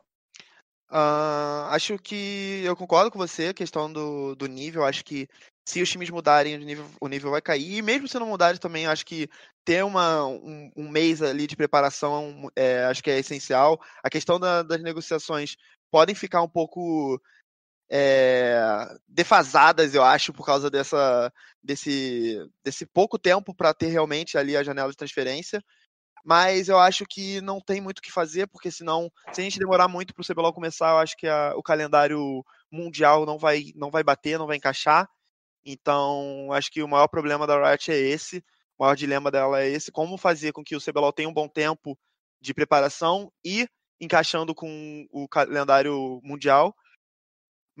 [0.90, 4.84] Uh, acho que eu concordo com você, a questão do, do nível.
[4.84, 5.28] Acho que
[5.64, 7.78] se os times mudarem, o nível, o nível vai cair.
[7.78, 9.28] E mesmo se não mudarem também, acho que
[9.64, 13.80] ter uma, um, um mês ali de preparação é, acho que é essencial.
[14.02, 15.56] A questão da, das negociações
[15.90, 17.20] podem ficar um pouco
[17.90, 24.56] é, defasadas, eu acho, por causa dessa, desse, desse pouco tempo para ter realmente ali
[24.56, 25.62] a janela de transferência.
[26.24, 29.58] Mas eu acho que não tem muito o que fazer, porque senão, se a gente
[29.58, 33.72] demorar muito para o CBLOL começar, eu acho que a, o calendário mundial não vai,
[33.74, 35.08] não vai bater, não vai encaixar.
[35.64, 38.38] Então, acho que o maior problema da Riot é esse,
[38.78, 41.48] o maior dilema dela é esse, como fazer com que o CBLOL tenha um bom
[41.48, 41.98] tempo
[42.40, 43.66] de preparação e
[44.00, 46.74] encaixando com o calendário mundial,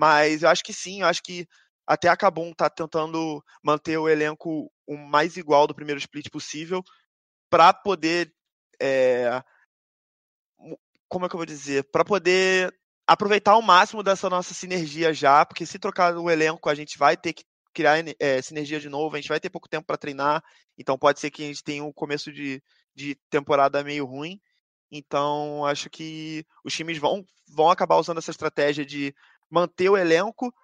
[0.00, 1.46] mas eu acho que sim, eu acho que
[1.86, 6.82] até a Kabum tá tentando manter o elenco o mais igual do primeiro split possível
[7.50, 8.32] para poder.
[8.80, 9.42] É,
[11.06, 11.84] como é que eu vou dizer?
[11.92, 12.74] Para poder
[13.06, 17.14] aproveitar o máximo dessa nossa sinergia já, porque se trocar o elenco, a gente vai
[17.14, 20.42] ter que criar é, sinergia de novo, a gente vai ter pouco tempo para treinar,
[20.78, 22.62] então pode ser que a gente tenha um começo de,
[22.94, 24.40] de temporada meio ruim.
[24.90, 29.14] Então, acho que os times vão, vão acabar usando essa estratégia de
[29.50, 30.54] manter o elenco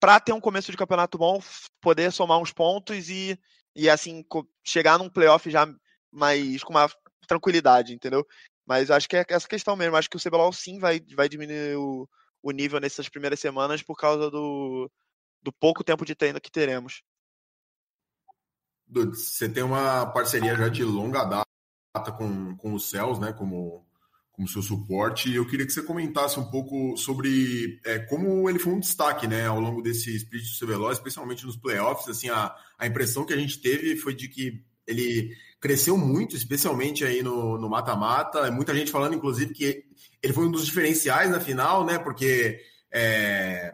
[0.00, 1.40] para ter um começo de campeonato bom,
[1.80, 3.38] poder somar uns pontos e,
[3.74, 4.24] e assim
[4.64, 5.66] chegar num playoff já
[6.10, 6.90] mais com uma
[7.26, 8.26] tranquilidade, entendeu?
[8.66, 9.96] Mas acho que é essa questão mesmo.
[9.96, 12.08] Acho que o CBLOL sim vai, vai diminuir o,
[12.42, 14.90] o nível nessas primeiras semanas por causa do,
[15.40, 17.02] do pouco tempo de treino que teremos.
[18.88, 23.32] Você tem uma parceria já de longa data com, com os Céus, né?
[23.32, 23.85] Como
[24.36, 25.34] como seu suporte.
[25.34, 29.46] Eu queria que você comentasse um pouco sobre é, como ele foi um destaque né,
[29.46, 32.06] ao longo desse split do CBLOL, especialmente nos playoffs.
[32.06, 37.02] Assim, a, a impressão que a gente teve foi de que ele cresceu muito, especialmente
[37.02, 38.50] aí no mata-mata.
[38.50, 39.84] Muita gente falando, inclusive, que
[40.22, 41.98] ele foi um dos diferenciais na final, né?
[41.98, 42.60] Porque
[42.92, 43.72] é,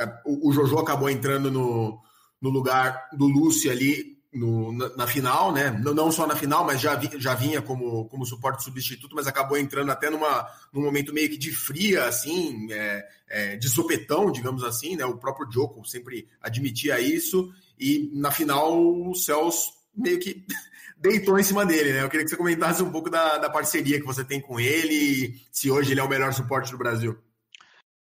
[0.00, 2.00] é o, o Jojo acabou entrando no,
[2.40, 5.70] no lugar do Lúcio ali no, na, na, final, né?
[5.70, 9.26] Não, não, só na final, mas já, vi, já vinha como, como suporte substituto, mas
[9.26, 14.30] acabou entrando até numa, num momento meio que de fria, assim, é, é, de sopetão,
[14.30, 15.04] digamos assim, né?
[15.04, 20.44] O próprio Joko sempre admitia isso, e na final o Celso meio que
[20.98, 22.02] deitou em cima dele, né?
[22.02, 25.40] Eu queria que você comentasse um pouco da, da parceria que você tem com ele,
[25.50, 27.18] se hoje ele é o melhor suporte do Brasil.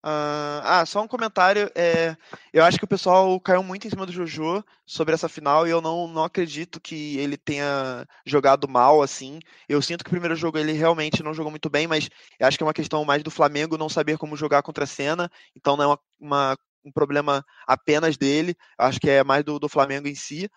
[0.05, 1.71] Uh, ah, só um comentário.
[1.77, 2.17] É,
[2.53, 5.71] eu acho que o pessoal caiu muito em cima do Jojo sobre essa final e
[5.71, 9.39] eu não, não acredito que ele tenha jogado mal assim.
[9.69, 12.59] Eu sinto que o primeiro jogo ele realmente não jogou muito bem, mas eu acho
[12.59, 15.77] que é uma questão mais do Flamengo não saber como jogar contra a cena, então
[15.77, 19.69] não é uma, uma, um problema apenas dele, eu acho que é mais do, do
[19.69, 20.51] Flamengo em si.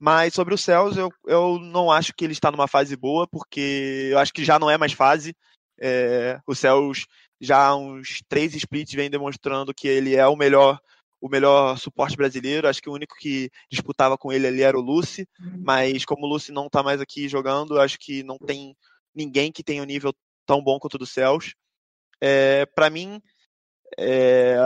[0.00, 4.08] Mas sobre o Céus, eu, eu não acho que ele está numa fase boa, porque
[4.10, 5.34] eu acho que já não é mais fase.
[5.80, 7.06] É, o Céus
[7.44, 10.78] já há uns três splits vem demonstrando que ele é o melhor
[11.20, 12.68] o melhor suporte brasileiro.
[12.68, 15.26] Acho que o único que disputava com ele ali era o Lucy,
[15.64, 18.76] mas como o Lucy não está mais aqui jogando, acho que não tem
[19.14, 20.12] ninguém que tenha um nível
[20.44, 21.54] tão bom quanto o do Céus.
[22.20, 23.22] É, para mim,
[23.98, 24.56] é,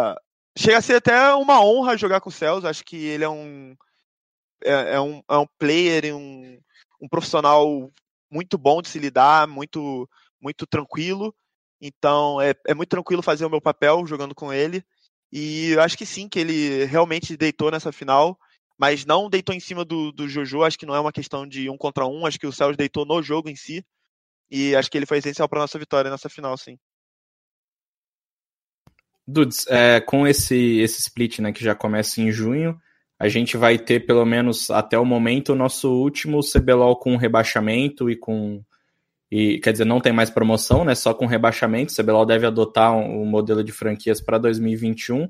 [0.56, 2.64] chega a ser até uma honra jogar com o Céus.
[2.64, 3.76] Acho que ele é um
[4.64, 6.58] é, é um, é um player um,
[7.00, 7.88] um profissional
[8.28, 10.08] muito bom de se lidar, muito
[10.40, 11.32] muito tranquilo.
[11.80, 14.84] Então é, é muito tranquilo fazer o meu papel jogando com ele.
[15.32, 18.38] E eu acho que sim, que ele realmente deitou nessa final,
[18.78, 20.62] mas não deitou em cima do, do Jojo.
[20.62, 22.24] Acho que não é uma questão de um contra um.
[22.24, 23.84] Acho que o Celso deitou no jogo em si.
[24.50, 26.78] E acho que ele foi essencial para nossa vitória nessa final, sim.
[29.26, 32.80] Dudes, é, com esse, esse split né, que já começa em junho,
[33.18, 38.08] a gente vai ter, pelo menos até o momento, o nosso último CBLOL com rebaixamento
[38.08, 38.64] e com.
[39.30, 40.94] E, quer dizer, não tem mais promoção, né?
[40.94, 41.92] Só com rebaixamento.
[41.92, 45.28] O CBLOL deve adotar um, um modelo de franquias para 2021.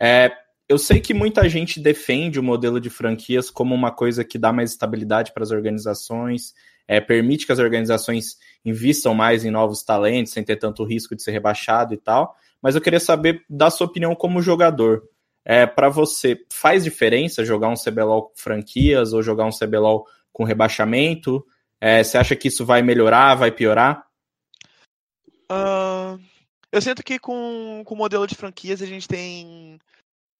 [0.00, 0.32] É,
[0.68, 4.52] eu sei que muita gente defende o modelo de franquias como uma coisa que dá
[4.52, 6.54] mais estabilidade para as organizações,
[6.88, 11.22] é, permite que as organizações investam mais em novos talentos, sem ter tanto risco de
[11.22, 12.34] ser rebaixado e tal.
[12.60, 15.04] Mas eu queria saber da sua opinião como jogador.
[15.44, 20.42] É, para você, faz diferença jogar um CBLOL com franquias ou jogar um CBLOL com
[20.42, 21.44] rebaixamento?
[21.80, 24.06] É, você acha que isso vai melhorar, vai piorar?
[25.50, 26.18] Uh,
[26.72, 29.78] eu sinto que com, com o modelo de franquias a gente tem.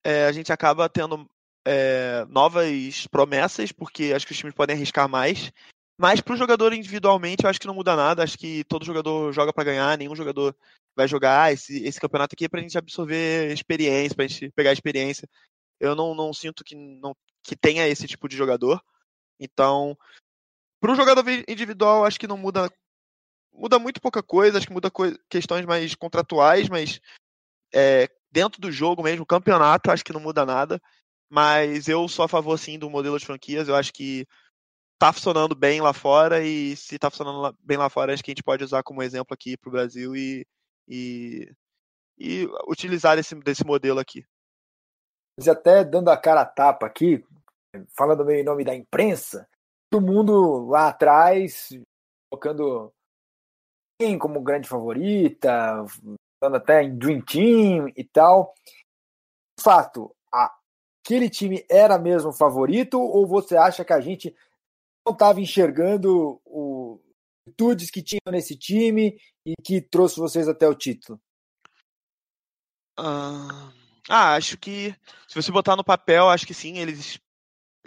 [0.05, 1.29] É, a gente acaba tendo
[1.67, 5.53] é, novas promessas, porque acho que os times podem arriscar mais.
[5.99, 8.23] Mas para o jogador individualmente, eu acho que não muda nada.
[8.23, 10.55] Acho que todo jogador joga para ganhar, nenhum jogador
[10.95, 14.73] vai jogar esse, esse campeonato aqui para a gente absorver experiência, para a gente pegar
[14.73, 15.29] experiência.
[15.81, 18.81] Eu não, não sinto que, não, que tenha esse tipo de jogador.
[19.39, 19.97] Então,
[20.81, 22.71] para o jogador individual, acho que não muda
[23.53, 24.91] muda muito pouca coisa, acho que muda
[25.31, 27.01] questões mais contratuais, mas
[27.75, 30.81] é, dentro do jogo mesmo, campeonato, acho que não muda nada.
[31.29, 33.67] Mas eu sou a favor, sim, do modelo de franquias.
[33.67, 34.27] Eu acho que
[34.99, 38.35] tá funcionando bem lá fora e se tá funcionando bem lá fora, acho que a
[38.35, 40.47] gente pode usar como exemplo aqui para o Brasil e,
[40.89, 41.53] e,
[42.19, 44.25] e utilizar esse, desse modelo aqui.
[45.39, 47.23] Mas até dando a cara a tapa aqui,
[47.97, 49.47] falando em nome da imprensa,
[49.97, 51.71] todo mundo lá atrás
[52.31, 52.93] colocando
[53.99, 55.87] quem como grande favorita,
[56.39, 58.55] falando até em Dream Team e tal.
[59.59, 64.37] Fato, aquele time era mesmo favorito ou você acha que a gente
[65.07, 67.01] não estava enxergando o
[67.47, 71.19] virtudes que tinham nesse time e que trouxe vocês até o título?
[72.99, 74.95] Ah, acho que
[75.27, 77.19] se você botar no papel, acho que sim, eles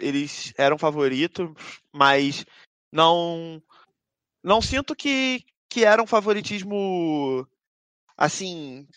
[0.00, 1.48] eles eram favoritos,
[1.92, 2.44] mas
[2.92, 3.62] não
[4.42, 7.46] não sinto que que era um favoritismo
[8.16, 8.88] assim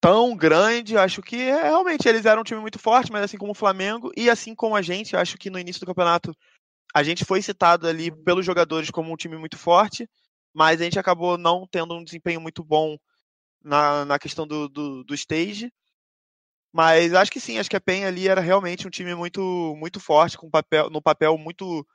[0.00, 0.96] tão grande.
[0.96, 4.10] Acho que é, realmente eles eram um time muito forte, mas assim como o Flamengo
[4.16, 6.34] e assim como a gente, acho que no início do campeonato
[6.94, 10.08] a gente foi citado ali pelos jogadores como um time muito forte,
[10.52, 12.96] mas a gente acabou não tendo um desempenho muito bom
[13.62, 15.72] na, na questão do, do, do stage.
[16.72, 19.98] Mas acho que sim, acho que a PEN ali era realmente um time muito muito
[19.98, 21.86] forte, com papel, no papel muito.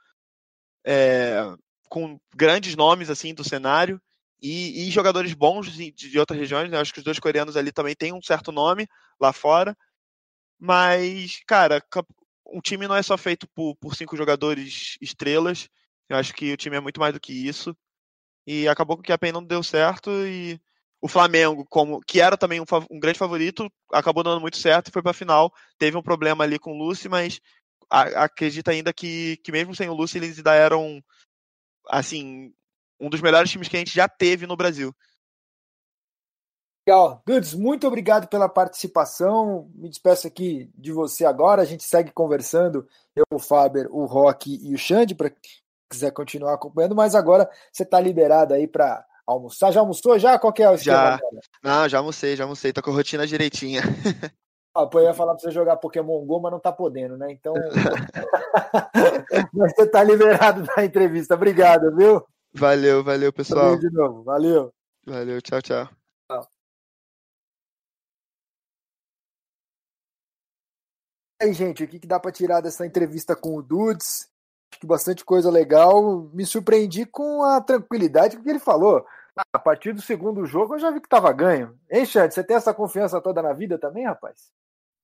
[0.85, 1.55] É,
[1.89, 4.01] com grandes nomes assim do cenário
[4.41, 6.69] e, e jogadores bons de, de, outras regiões.
[6.69, 6.77] Né?
[6.77, 8.87] Acho que os dois coreanos ali também têm um certo nome
[9.19, 9.77] lá fora.
[10.59, 11.83] Mas, cara,
[12.47, 15.69] um time não é só feito por, por cinco jogadores estrelas.
[16.09, 17.75] Eu acho que o time é muito mais do que isso.
[18.45, 20.59] E acabou que a PEN não deu certo e
[21.05, 24.91] o Flamengo, como que era também um, um grande favorito, acabou dando muito certo e
[24.91, 25.53] foi para a final.
[25.77, 27.39] Teve um problema ali com o Lucy, mas
[27.87, 30.99] a, acredita ainda que, que mesmo sem o Lucy eles ainda eram
[31.89, 32.51] assim
[32.99, 34.91] um dos melhores times que a gente já teve no Brasil.
[36.87, 37.21] Legal.
[37.23, 39.69] Dudes, muito obrigado pela participação.
[39.75, 41.61] Me despeço aqui de você agora.
[41.61, 45.31] A gente segue conversando, eu, o Faber, o Rock e o Xande, para
[45.87, 49.71] quiser continuar acompanhando, mas agora você está liberado aí para almoçar.
[49.71, 50.37] Já almoçou já?
[50.37, 50.97] Qual que é o esquema?
[50.97, 51.19] Já.
[51.63, 52.71] Não, já almocei, já almocei.
[52.71, 53.81] Tô com a rotina direitinha.
[54.77, 57.31] Ah, pô, eu ia falar para você jogar Pokémon GO, mas não tá podendo, né?
[57.31, 57.53] Então.
[59.53, 61.33] você tá liberado da entrevista.
[61.33, 62.21] Obrigado, viu?
[62.53, 63.79] Valeu, valeu, pessoal.
[63.79, 64.21] de novo.
[64.23, 64.73] Valeu.
[65.07, 65.87] Valeu, tchau, tchau.
[71.41, 74.29] aí, gente, o que, que dá para tirar dessa entrevista com o Dudes?
[74.83, 76.29] Bastante coisa legal.
[76.33, 79.05] Me surpreendi com a tranquilidade que ele falou.
[79.53, 81.77] A partir do segundo jogo eu já vi que tava ganho.
[81.91, 82.33] Hein, Xande?
[82.33, 84.51] Você tem essa confiança toda na vida também, rapaz?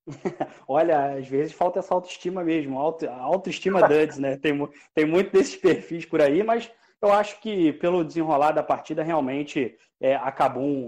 [0.67, 4.37] Olha, às vezes falta essa autoestima mesmo, auto, autoestima Duds, né?
[4.37, 4.53] Tem,
[4.93, 9.77] tem muito desses perfis por aí, mas eu acho que pelo desenrolar da partida, realmente
[9.99, 10.17] é,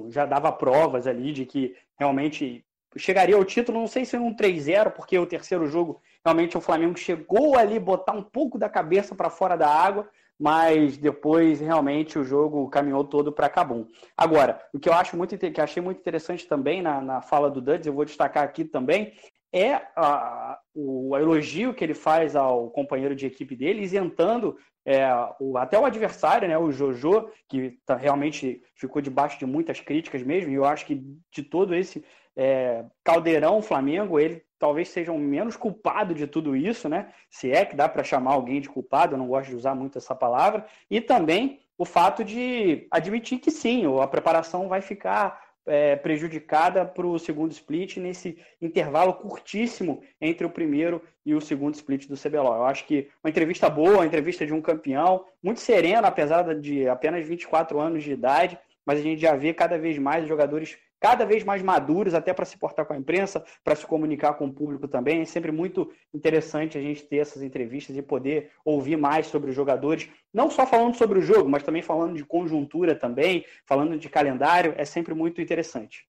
[0.09, 2.65] já dava provas ali de que realmente
[2.97, 6.97] chegaria ao título, não sei se um 3-0, porque o terceiro jogo realmente o Flamengo
[6.97, 10.07] chegou ali botar um pouco da cabeça para fora da água,
[10.39, 13.87] mas depois realmente o jogo caminhou todo para Cabum.
[14.17, 17.61] Agora, o que eu acho muito que achei muito interessante também na, na fala do
[17.61, 19.13] Duds, eu vou destacar aqui também,
[19.53, 25.07] é a, o elogio que ele faz ao companheiro de equipe dele, isentando é,
[25.39, 30.23] o, até o adversário, né, o Jojo, que tá, realmente ficou debaixo de muitas críticas
[30.23, 31.01] mesmo, e eu acho que
[31.31, 32.03] de todo esse
[32.35, 37.09] é, caldeirão Flamengo, ele talvez seja o menos culpado de tudo isso, né?
[37.29, 39.97] Se é que dá para chamar alguém de culpado, eu não gosto de usar muito
[39.97, 45.95] essa palavra, e também o fato de admitir que sim, a preparação vai ficar é,
[45.95, 52.07] prejudicada para o segundo split nesse intervalo curtíssimo entre o primeiro e o segundo split
[52.07, 52.55] do CBLOL.
[52.55, 56.87] Eu acho que uma entrevista boa, uma entrevista de um campeão, muito serena, apesar de
[56.87, 61.25] apenas 24 anos de idade, mas a gente já vê cada vez mais jogadores cada
[61.25, 64.53] vez mais maduros, até para se portar com a imprensa, para se comunicar com o
[64.53, 65.19] público também.
[65.19, 69.55] É sempre muito interessante a gente ter essas entrevistas e poder ouvir mais sobre os
[69.55, 74.07] jogadores, não só falando sobre o jogo, mas também falando de conjuntura também, falando de
[74.07, 76.07] calendário, é sempre muito interessante.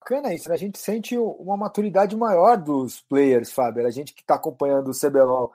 [0.00, 0.54] Bacana isso, né?
[0.54, 3.86] a gente sente uma maturidade maior dos players, Fábio.
[3.86, 5.52] A gente que está acompanhando o CBLOL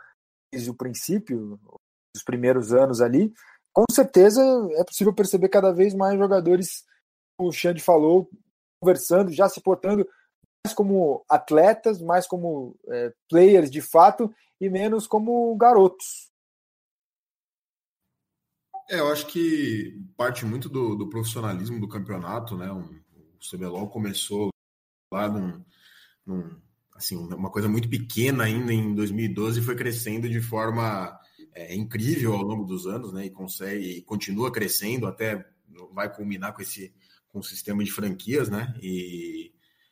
[0.53, 1.59] desde o princípio,
[2.15, 3.33] os primeiros anos ali,
[3.73, 4.39] com certeza
[4.75, 6.85] é possível perceber cada vez mais jogadores
[7.37, 8.29] o Xande falou,
[8.79, 10.07] conversando, já se portando
[10.65, 16.31] mais como atletas, mais como é, players de fato e menos como garotos.
[18.89, 22.71] É, eu acho que parte muito do, do profissionalismo do campeonato, né?
[22.71, 24.49] Um, o CBLOL começou
[25.11, 25.63] lá num,
[26.25, 26.61] num,
[26.95, 31.19] assim, uma coisa muito pequena ainda em 2012 e foi crescendo de forma
[31.53, 33.25] é, incrível ao longo dos anos, né?
[33.25, 35.45] E consegue, e continua crescendo até
[35.93, 36.93] vai culminar com esse
[37.35, 38.73] com o sistema de franquias, né?
[38.81, 39.51] E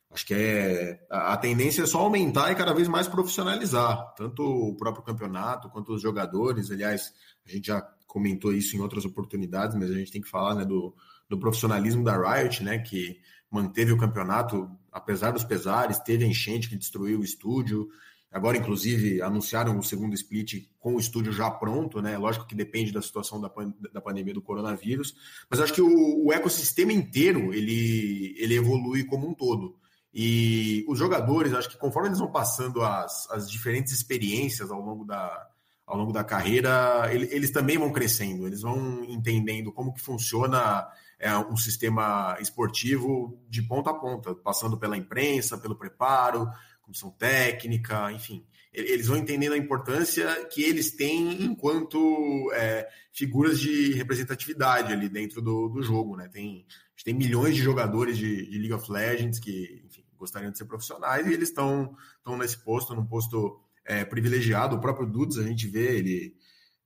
[0.10, 4.78] acho que é a, tendência é só aumentar e cada vez mais profissionalizar, tanto o
[4.78, 6.72] próprio campeonato quanto os jogadores.
[6.72, 7.14] Aliás,
[7.46, 10.64] a gente já comentou isso em outras oportunidades, mas a gente tem que falar né,
[10.64, 10.96] do,
[11.28, 12.80] do profissionalismo da Riot, né?
[12.80, 13.20] Que
[13.52, 17.90] manteve o campeonato, apesar dos pesares, teve a enchente que destruiu o estúdio,
[18.34, 22.18] Agora, inclusive, anunciaram o segundo split com o estúdio já pronto, né?
[22.18, 23.52] Lógico que depende da situação da,
[23.94, 25.16] da pandemia do coronavírus,
[25.48, 29.78] mas acho que o, o, ecossistema inteiro ele, ele evolui como um todo.
[30.12, 35.06] E os jogadores, acho que conforme eles vão passando as, as diferentes experiências ao longo
[35.06, 35.48] da,
[35.86, 40.88] ao longo da carreira, ele, eles também vão crescendo, eles vão entendendo como que funciona
[41.20, 46.50] é, um sistema esportivo de ponta a ponta, passando pela imprensa, pelo preparo,
[46.84, 48.46] comissão técnica, enfim.
[48.72, 55.42] Eles vão entendendo a importância que eles têm enquanto é, figuras de representatividade ali dentro
[55.42, 56.28] do, do jogo, né?
[56.28, 56.66] Tem,
[57.04, 61.28] tem milhões de jogadores de, de League of Legends que, enfim, gostariam de ser profissionais
[61.28, 61.96] e eles estão
[62.38, 64.76] nesse posto, num posto é, privilegiado.
[64.76, 66.36] O próprio Dudes, a gente vê, ele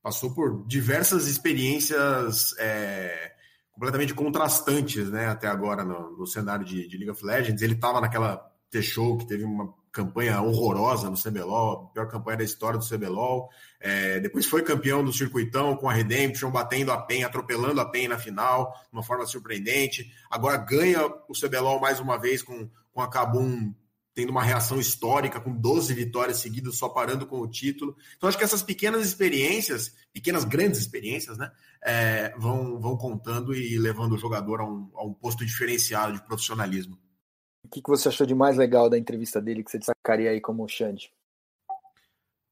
[0.02, 3.34] passou por diversas experiências é,
[3.72, 5.28] completamente contrastantes, né?
[5.28, 7.62] Até agora no, no cenário de, de League of Legends.
[7.62, 8.38] Ele estava naquela
[8.70, 13.50] T-Show que teve uma campanha horrorosa no CBLOL, pior campanha da história do CBLOL.
[13.80, 18.10] É, depois foi campeão do circuitão com a Redemption, batendo a PEN, atropelando a PEN
[18.10, 20.12] na final, de uma forma surpreendente.
[20.30, 23.74] Agora ganha o CBLOL mais uma vez com, com a Kabum
[24.14, 27.96] tendo uma reação histórica, com 12 vitórias seguidas, só parando com o título.
[28.16, 31.52] Então, acho que essas pequenas experiências, pequenas grandes experiências, né,
[31.84, 36.26] é, vão, vão contando e levando o jogador a um, a um posto diferenciado de
[36.26, 36.98] profissionalismo.
[37.68, 40.40] O que, que você achou de mais legal da entrevista dele que você destacaria aí
[40.40, 41.12] como Xande?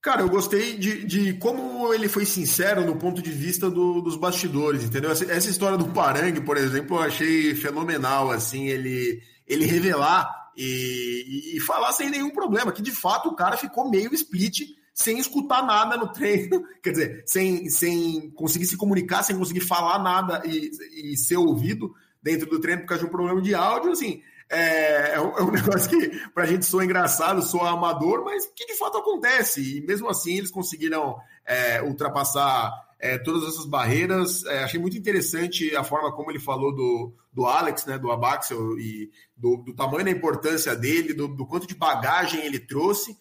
[0.02, 4.18] Cara, eu gostei de, de, como ele foi sincero no ponto de vista do, dos
[4.18, 5.10] bastidores, entendeu?
[5.10, 11.54] Essa, essa, história do Parangue, por exemplo, eu achei fenomenal, assim, ele, ele revelar e,
[11.54, 15.18] e, e falar sem nenhum problema, que de fato o cara ficou meio split sem
[15.18, 20.44] escutar nada no treino, quer dizer, sem, sem conseguir se comunicar, sem conseguir falar nada
[20.46, 20.72] e,
[21.14, 25.16] e ser ouvido dentro do treino por causa de um problema de áudio, assim, é,
[25.16, 28.66] é, um, é um negócio que para a gente soa engraçado, soa amador, mas que
[28.66, 29.78] de fato acontece.
[29.78, 31.16] E mesmo assim eles conseguiram
[31.46, 34.46] é, ultrapassar é, todas essas barreiras.
[34.46, 38.78] É, achei muito interessante a forma como ele falou do, do Alex, né, do Abaxel,
[38.80, 43.18] e do, do tamanho da importância dele, do, do quanto de bagagem ele trouxe,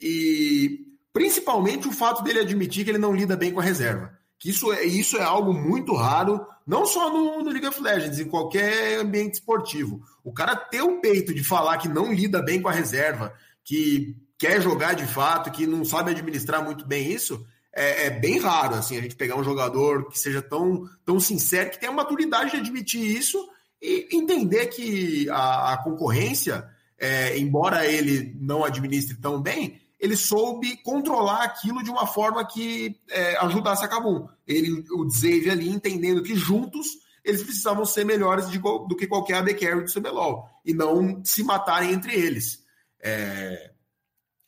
[0.00, 4.50] e principalmente o fato dele admitir que ele não lida bem com a reserva que
[4.50, 8.28] isso é, isso é algo muito raro, não só no, no, League of Legends, em
[8.28, 10.00] qualquer ambiente esportivo.
[10.26, 13.32] O cara ter o peito de falar que não lida bem com a reserva,
[13.64, 18.40] que quer jogar de fato, que não sabe administrar muito bem isso, é, é bem
[18.40, 22.50] raro, assim, a gente pegar um jogador que seja tão, tão sincero, que tenha maturidade
[22.50, 23.38] de admitir isso
[23.80, 26.68] e entender que a, a concorrência
[26.98, 32.98] é, embora ele não administre tão bem, ele soube controlar aquilo de uma forma que
[33.08, 34.26] é, ajudasse a Cabum.
[34.44, 39.38] Ele, o Xavier ali, entendendo que juntos eles precisavam ser melhores de, do que qualquer
[39.38, 42.64] AD Carry do CBLOL e não se matarem entre eles.
[43.02, 43.72] É,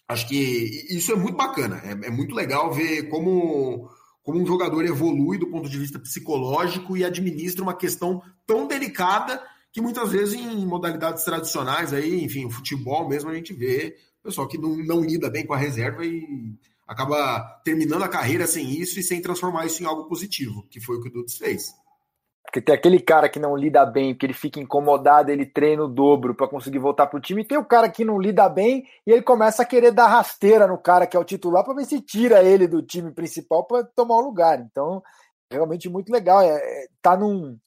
[0.08, 3.90] acho que isso é muito bacana, é, é, muito legal ver como,
[4.22, 9.42] como um jogador evolui do ponto de vista psicológico e administra uma questão tão delicada
[9.72, 13.96] que muitas vezes em modalidades tradicionais, aí, enfim, futebol mesmo, a gente vê
[14.28, 16.54] pessoal que não, não lida bem com a reserva e
[16.86, 20.96] acaba terminando a carreira sem isso e sem transformar isso em algo positivo, que foi
[20.96, 21.72] o que o Dudes fez.
[22.48, 25.88] Porque tem aquele cara que não lida bem, que ele fica incomodado, ele treina o
[25.88, 29.12] dobro para conseguir voltar pro time, e tem o cara que não lida bem e
[29.12, 32.00] ele começa a querer dar rasteira no cara que é o titular para ver se
[32.00, 34.60] tira ele do time principal para tomar o lugar.
[34.60, 35.02] Então,
[35.52, 36.40] realmente muito legal.
[36.40, 37.58] É, é, tá num.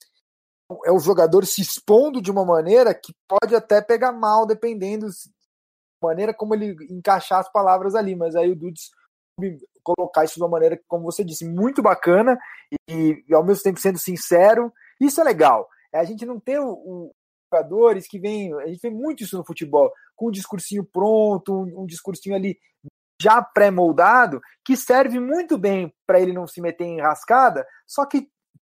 [0.83, 6.07] É o jogador se expondo de uma maneira que pode até pegar mal, dependendo da
[6.07, 8.15] maneira como ele encaixar as palavras ali.
[8.15, 8.89] Mas aí o Dudes
[9.83, 12.37] colocar isso de uma maneira, como você disse, muito bacana
[12.89, 14.71] e, e ao mesmo tempo sendo sincero.
[14.99, 15.67] Isso é legal.
[15.93, 17.11] É, a gente não tem o, o
[17.53, 21.81] jogadores que vem, a gente vê muito isso no futebol, com um discursinho pronto, um,
[21.81, 22.57] um discursinho ali
[23.21, 28.27] já pré-moldado, que serve muito bem para ele não se meter em rascada, só que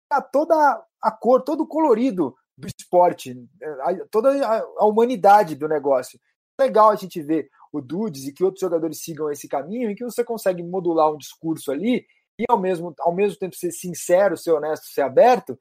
[0.09, 0.55] tá toda
[1.01, 4.31] a cor, todo o colorido do esporte, é, toda
[4.79, 6.21] a humanidade do negócio.
[6.63, 10.05] Legal a gente ver o Dudes e que outros jogadores sigam esse caminho e que
[10.05, 12.07] você consegue modular um discurso ali
[12.39, 15.59] e ao mesmo, ao mesmo tempo ser sincero, ser honesto, ser aberto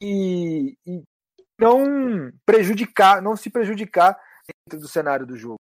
[0.00, 1.02] e, e
[1.58, 4.18] não prejudicar, não se prejudicar
[4.68, 5.58] dentro do cenário do jogo.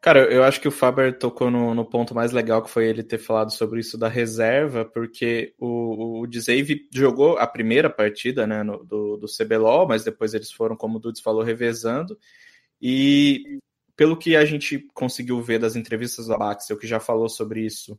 [0.00, 3.04] Cara, eu acho que o Faber tocou no, no, ponto mais legal, que foi ele
[3.04, 8.64] ter falado sobre isso da reserva, porque o, o Dzave jogou a primeira partida né,
[8.64, 12.18] no, do, do CBLOL, mas depois eles foram, como o Dudes falou, revezando.
[12.80, 13.60] E
[13.96, 17.98] pelo que a gente conseguiu ver das entrevistas do Axel, que já falou sobre isso,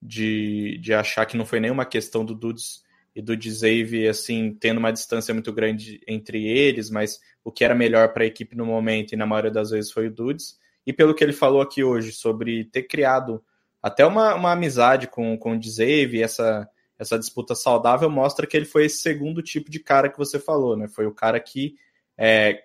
[0.00, 2.82] de, de achar que não foi nenhuma questão do Dudes
[3.14, 7.74] e do Dzave, assim, tendo uma distância muito grande entre eles, mas o que era
[7.74, 10.58] melhor para a equipe no momento, e na maioria das vezes foi o Dudes.
[10.86, 13.42] E pelo que ele falou aqui hoje, sobre ter criado
[13.82, 16.68] até uma, uma amizade com, com o Dzave, essa,
[16.98, 20.76] essa disputa saudável, mostra que ele foi esse segundo tipo de cara que você falou,
[20.76, 20.88] né?
[20.88, 21.74] Foi o cara que
[22.16, 22.64] é,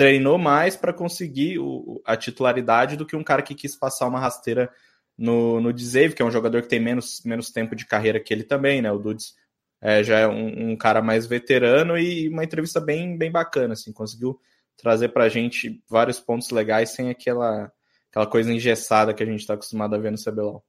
[0.00, 4.18] treinou mais para conseguir o, a titularidade do que um cara que quis passar uma
[4.18, 4.72] rasteira
[5.16, 8.32] no, no Dzave, que é um jogador que tem menos, menos tempo de carreira que
[8.32, 8.90] ele também, né?
[8.90, 9.34] O Dudes
[9.78, 13.92] é, já é um, um, cara mais veterano e uma entrevista bem, bem bacana, assim,
[13.92, 14.40] conseguiu
[14.74, 17.70] trazer para a gente vários pontos legais sem aquela,
[18.08, 20.64] aquela coisa engessada que a gente está acostumado a ver no CBLOL.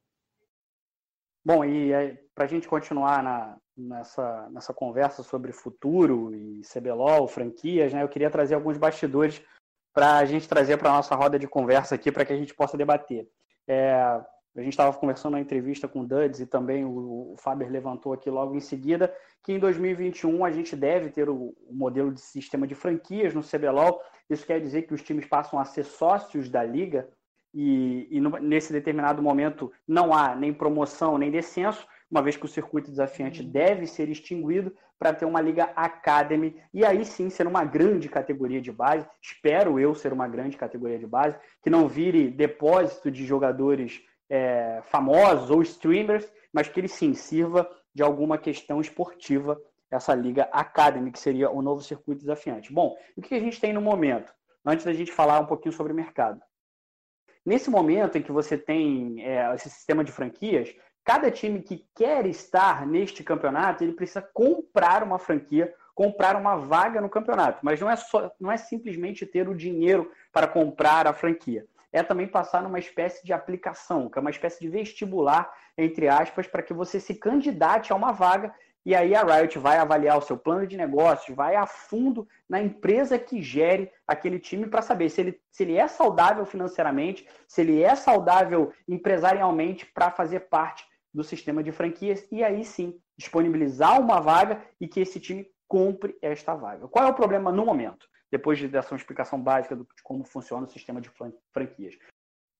[1.42, 1.94] Bom, e
[2.34, 8.08] para a gente continuar na, nessa, nessa conversa sobre futuro e CBLOL, franquias, né, eu
[8.08, 9.42] queria trazer alguns bastidores
[9.94, 12.54] para a gente trazer para a nossa roda de conversa aqui, para que a gente
[12.54, 13.28] possa debater.
[13.68, 13.92] É,
[14.54, 18.12] a gente estava conversando na entrevista com o Duds e também o, o Faber levantou
[18.12, 22.20] aqui logo em seguida que em 2021 a gente deve ter o, o, modelo de
[22.20, 24.00] sistema de franquias no CBLOL.
[24.28, 27.08] Isso quer dizer que os times passam a ser sócios da liga
[27.52, 32.44] e, e no, nesse determinado momento não há nem promoção nem descenso, uma vez que
[32.44, 37.46] o circuito desafiante deve ser extinguido para ter uma liga academy e aí sim ser
[37.46, 39.08] uma grande categoria de base.
[39.20, 44.82] Espero eu ser uma grande categoria de base que não vire depósito de jogadores é,
[44.84, 49.58] famosos ou streamers, mas que ele sim sirva de alguma questão esportiva
[49.90, 52.72] essa liga academy que seria o novo circuito desafiante.
[52.72, 54.32] Bom, o que a gente tem no momento?
[54.64, 56.40] Antes da gente falar um pouquinho sobre o mercado.
[57.44, 60.74] Nesse momento em que você tem é, esse sistema de franquias,
[61.04, 67.00] Cada time que quer estar neste campeonato, ele precisa comprar uma franquia, comprar uma vaga
[67.00, 67.58] no campeonato.
[67.62, 71.66] Mas não é, só, não é simplesmente ter o dinheiro para comprar a franquia.
[71.92, 76.46] É também passar numa espécie de aplicação, que é uma espécie de vestibular, entre aspas,
[76.46, 80.22] para que você se candidate a uma vaga e aí a Riot vai avaliar o
[80.22, 85.08] seu plano de negócios, vai a fundo na empresa que gere aquele time para saber
[85.08, 90.84] se ele, se ele é saudável financeiramente, se ele é saudável empresarialmente para fazer parte
[91.12, 96.16] do sistema de franquias e aí sim disponibilizar uma vaga e que esse time compre
[96.20, 96.88] esta vaga.
[96.88, 98.06] Qual é o problema no momento?
[98.30, 101.10] Depois dessa explicação básica de como funciona o sistema de
[101.52, 101.94] franquias.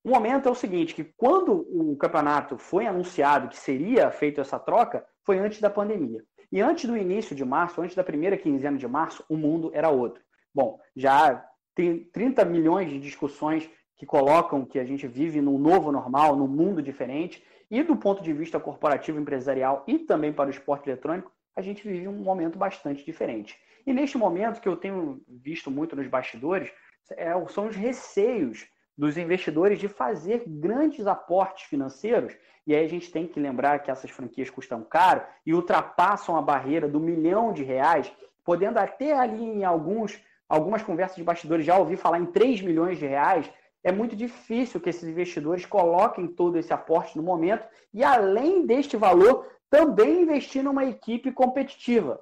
[0.04, 4.58] O momento é o seguinte, que quando o campeonato foi anunciado que seria feita essa
[4.58, 6.22] troca, foi antes da pandemia.
[6.50, 9.88] E antes do início de março, antes da primeira quinzena de março, o mundo era
[9.88, 10.22] outro.
[10.54, 11.42] Bom, já
[11.74, 16.48] tem 30 milhões de discussões que colocam que a gente vive num novo normal, num
[16.48, 17.42] mundo diferente,
[17.72, 21.82] e do ponto de vista corporativo, empresarial e também para o esporte eletrônico, a gente
[21.88, 23.58] vive um momento bastante diferente.
[23.86, 26.70] E neste momento que eu tenho visto muito nos bastidores,
[27.16, 32.36] é, são os receios dos investidores de fazer grandes aportes financeiros.
[32.66, 36.42] E aí a gente tem que lembrar que essas franquias custam caro e ultrapassam a
[36.42, 38.12] barreira do milhão de reais,
[38.44, 42.98] podendo até ali em alguns, algumas conversas de bastidores já ouvir falar em 3 milhões
[42.98, 43.50] de reais.
[43.84, 48.96] É muito difícil que esses investidores coloquem todo esse aporte no momento e, além deste
[48.96, 52.20] valor, também investir numa equipe competitiva.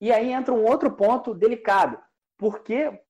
[0.00, 1.98] E aí entra um outro ponto delicado,
[2.38, 3.00] porque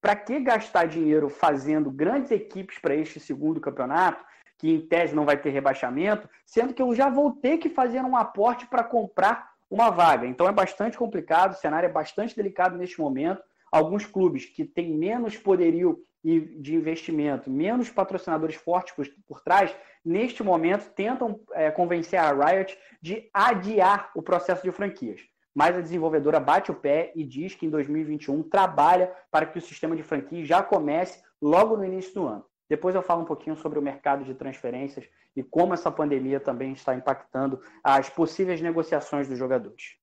[0.00, 4.24] para que gastar dinheiro fazendo grandes equipes para este segundo campeonato,
[4.56, 8.00] que em tese não vai ter rebaixamento, sendo que eu já vou ter que fazer
[8.00, 10.26] um aporte para comprar uma vaga.
[10.26, 13.42] Então é bastante complicado, o cenário é bastante delicado neste momento.
[13.70, 20.42] Alguns clubes que têm menos poderio de investimento, menos patrocinadores fortes por, por trás, neste
[20.42, 25.20] momento tentam é, convencer a Riot de adiar o processo de franquias
[25.54, 29.62] mas a desenvolvedora bate o pé e diz que em 2021 trabalha para que o
[29.62, 32.44] sistema de franquia já comece logo no início do ano.
[32.68, 35.04] Depois eu falo um pouquinho sobre o mercado de transferências
[35.34, 39.96] e como essa pandemia também está impactando as possíveis negociações dos jogadores.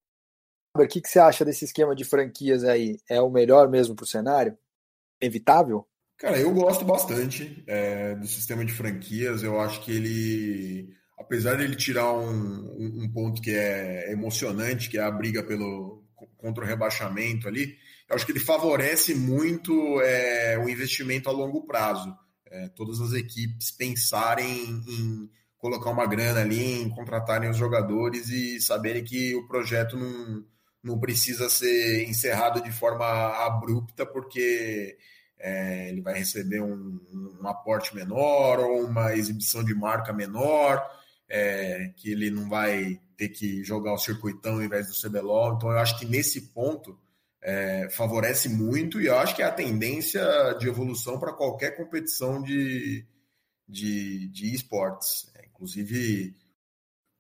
[0.76, 3.00] O que, que você acha desse esquema de franquias aí?
[3.10, 4.58] É o melhor mesmo para o cenário?
[5.20, 5.88] Evitável?
[6.18, 9.44] Cara, eu gosto bastante é, do sistema de franquias.
[9.44, 14.98] Eu acho que ele apesar de ele tirar um, um, ponto que é emocionante, que
[14.98, 16.04] é a briga pelo
[16.38, 17.78] contra o rebaixamento ali,
[18.10, 22.16] eu acho que ele favorece muito é, o investimento a longo prazo.
[22.50, 24.48] É, todas as equipes pensarem
[24.88, 30.46] em colocar uma grana ali, em contratarem os jogadores e saberem que o projeto não,
[30.82, 33.06] não precisa ser encerrado de forma
[33.46, 34.98] abrupta, porque
[35.40, 37.00] é, ele vai receber um,
[37.42, 40.84] um aporte menor ou uma exibição de marca menor
[41.30, 45.56] é, que ele não vai ter que jogar o circuitão ao invés do CBLOL.
[45.56, 46.98] Então, eu acho que nesse ponto
[47.42, 50.24] é, favorece muito e eu acho que é a tendência
[50.60, 53.06] de evolução para qualquer competição de,
[53.68, 55.32] de, de esportes.
[55.36, 56.36] É, inclusive,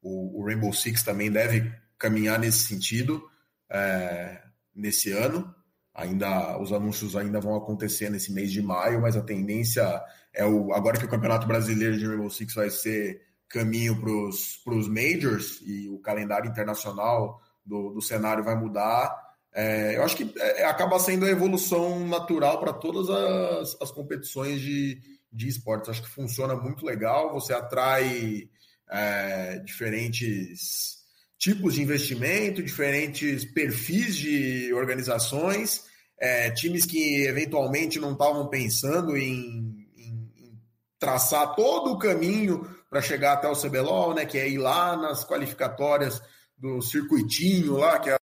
[0.01, 3.30] o, o, Rainbow Six também deve caminhar nesse sentido
[3.70, 4.41] é,
[4.74, 5.53] nesse ano.
[5.98, 10.00] Ainda os anúncios ainda vão acontecer nesse mês de maio, mas a tendência
[10.32, 13.20] é o agora que o Campeonato Brasileiro de Rainbow Six vai ser
[13.50, 19.12] caminho para os majors e o calendário internacional do, do cenário vai mudar.
[19.52, 24.62] É, eu acho que é, acaba sendo a evolução natural para todas as, as competições
[24.62, 25.02] de,
[25.34, 25.89] de esportes.
[25.89, 28.48] Acho que funciona muito legal, você atrai
[28.88, 30.98] é, diferentes
[31.39, 35.87] tipos de investimento, diferentes perfis de organizações,
[36.20, 40.61] é, times que eventualmente não estavam pensando em, em, em
[40.99, 44.26] traçar todo o caminho para chegar até o CBLOL, né?
[44.26, 46.22] Que é ir lá nas qualificatórias
[46.57, 48.18] do circuitinho lá, que é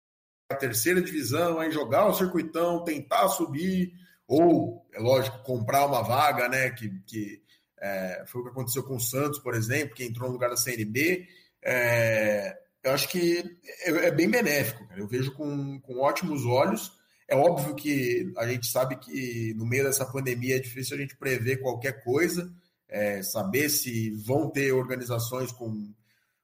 [0.50, 3.92] a terceira divisão, aí jogar o circuitão, tentar subir,
[4.26, 6.70] ou, é lógico, comprar uma vaga, né?
[6.70, 7.42] Que, que
[7.80, 10.56] é, foi o que aconteceu com o Santos, por exemplo, que entrou no lugar da
[10.56, 11.26] CNB.
[11.62, 15.00] É, eu acho que é, é bem benéfico, cara.
[15.00, 16.92] eu vejo com, com ótimos olhos.
[17.26, 21.16] É óbvio que a gente sabe que no meio dessa pandemia é difícil a gente
[21.16, 22.52] prever qualquer coisa,
[22.88, 25.92] é, saber se vão ter organizações com,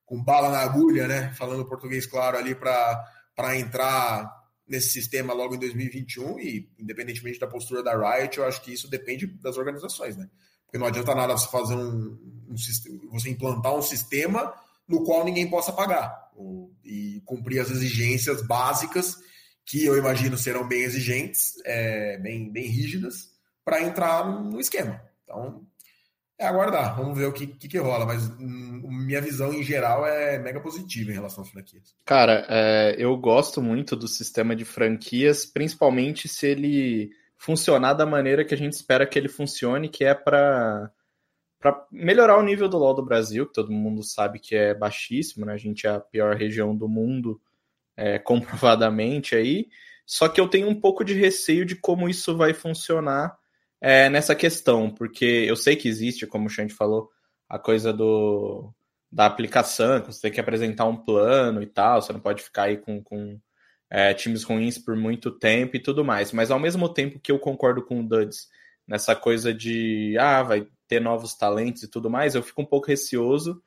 [0.06, 1.32] com bala na agulha, né?
[1.34, 7.82] Falando português claro ali para entrar nesse sistema logo em 2021 e independentemente da postura
[7.82, 10.30] da Riot, eu acho que isso depende das organizações, né?
[10.64, 12.16] Porque não adianta nada você fazer um,
[12.48, 14.54] um você implantar um sistema
[14.88, 19.16] no qual ninguém possa pagar ou, e cumprir as exigências básicas
[19.64, 23.30] que eu imagino serão bem exigentes, é, bem, bem rígidas
[23.64, 25.00] para entrar no esquema.
[25.24, 25.64] Então,
[26.38, 30.06] é aguardar, vamos ver o que, que, que rola, mas hum, minha visão em geral
[30.06, 31.94] é mega positiva em relação às franquias.
[32.04, 38.44] Cara, é, eu gosto muito do sistema de franquias, principalmente se ele funcionar da maneira
[38.44, 40.90] que a gente espera que ele funcione, que é para
[41.90, 45.52] melhorar o nível do LoL do Brasil, que todo mundo sabe que é baixíssimo, né?
[45.52, 47.40] A gente é a pior região do mundo,
[48.00, 49.68] é, comprovadamente aí.
[50.06, 53.36] Só que eu tenho um pouco de receio de como isso vai funcionar
[53.80, 57.10] é, nessa questão, porque eu sei que existe, como o Xande falou,
[57.48, 58.72] a coisa do
[59.12, 62.64] da aplicação, que você tem que apresentar um plano e tal, você não pode ficar
[62.64, 63.40] aí com, com
[63.90, 66.30] é, times ruins por muito tempo e tudo mais.
[66.30, 68.48] Mas ao mesmo tempo que eu concordo com o Duds
[68.86, 72.86] nessa coisa de ah, vai ter novos talentos e tudo mais, eu fico um pouco
[72.86, 73.60] receoso,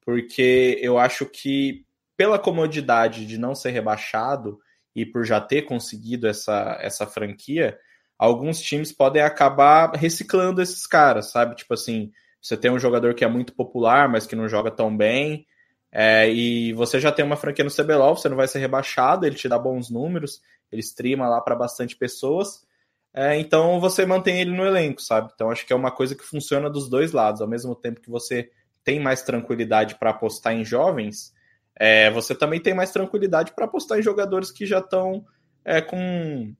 [0.00, 1.84] porque eu acho que
[2.18, 4.58] pela comodidade de não ser rebaixado
[4.94, 7.78] e por já ter conseguido essa, essa franquia,
[8.18, 11.54] alguns times podem acabar reciclando esses caras, sabe?
[11.54, 12.10] Tipo assim,
[12.42, 15.46] você tem um jogador que é muito popular, mas que não joga tão bem,
[15.92, 19.36] é, e você já tem uma franquia no CBLOL, você não vai ser rebaixado, ele
[19.36, 20.42] te dá bons números,
[20.72, 22.66] ele streama lá para bastante pessoas.
[23.14, 25.30] é, então você mantém ele no elenco, sabe?
[25.34, 27.40] Então acho que é uma coisa que funciona dos dois lados.
[27.40, 28.50] Ao mesmo tempo que você
[28.84, 31.32] tem mais tranquilidade para apostar em jovens,
[31.78, 35.24] é, você também tem mais tranquilidade para apostar em jogadores que já estão
[35.64, 36.52] é, com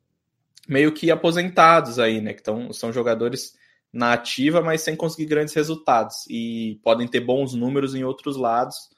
[0.69, 2.33] meio que aposentados aí, né?
[2.33, 3.57] Que tão, são jogadores
[3.93, 8.91] na ativa, mas sem conseguir grandes resultados e podem ter bons números em outros lados.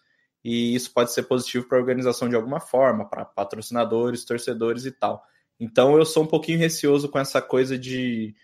[0.44, 4.90] E isso pode ser positivo para a organização de alguma forma, para patrocinadores, torcedores e
[4.90, 5.22] tal.
[5.58, 8.34] Então eu sou um pouquinho receoso com essa coisa de,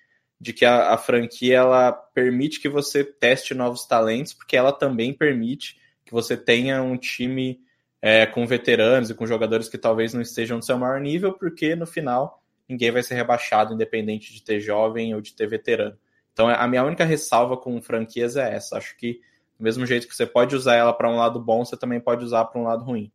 [0.41, 5.12] de que a, a franquia ela permite que você teste novos talentos, porque ela também
[5.12, 7.66] permite que você tenha um time
[8.07, 11.75] é, com veteranos e com jogadores que talvez não estejam no seu maior nível, porque
[11.75, 15.99] no final ninguém vai ser rebaixado, independente de ter jovem ou de ter veterano.
[16.33, 18.77] Então a minha única ressalva com franquias é essa.
[18.79, 19.15] Acho que
[19.59, 22.25] do mesmo jeito que você pode usar ela para um lado bom, você também pode
[22.25, 23.11] usar para um lado ruim.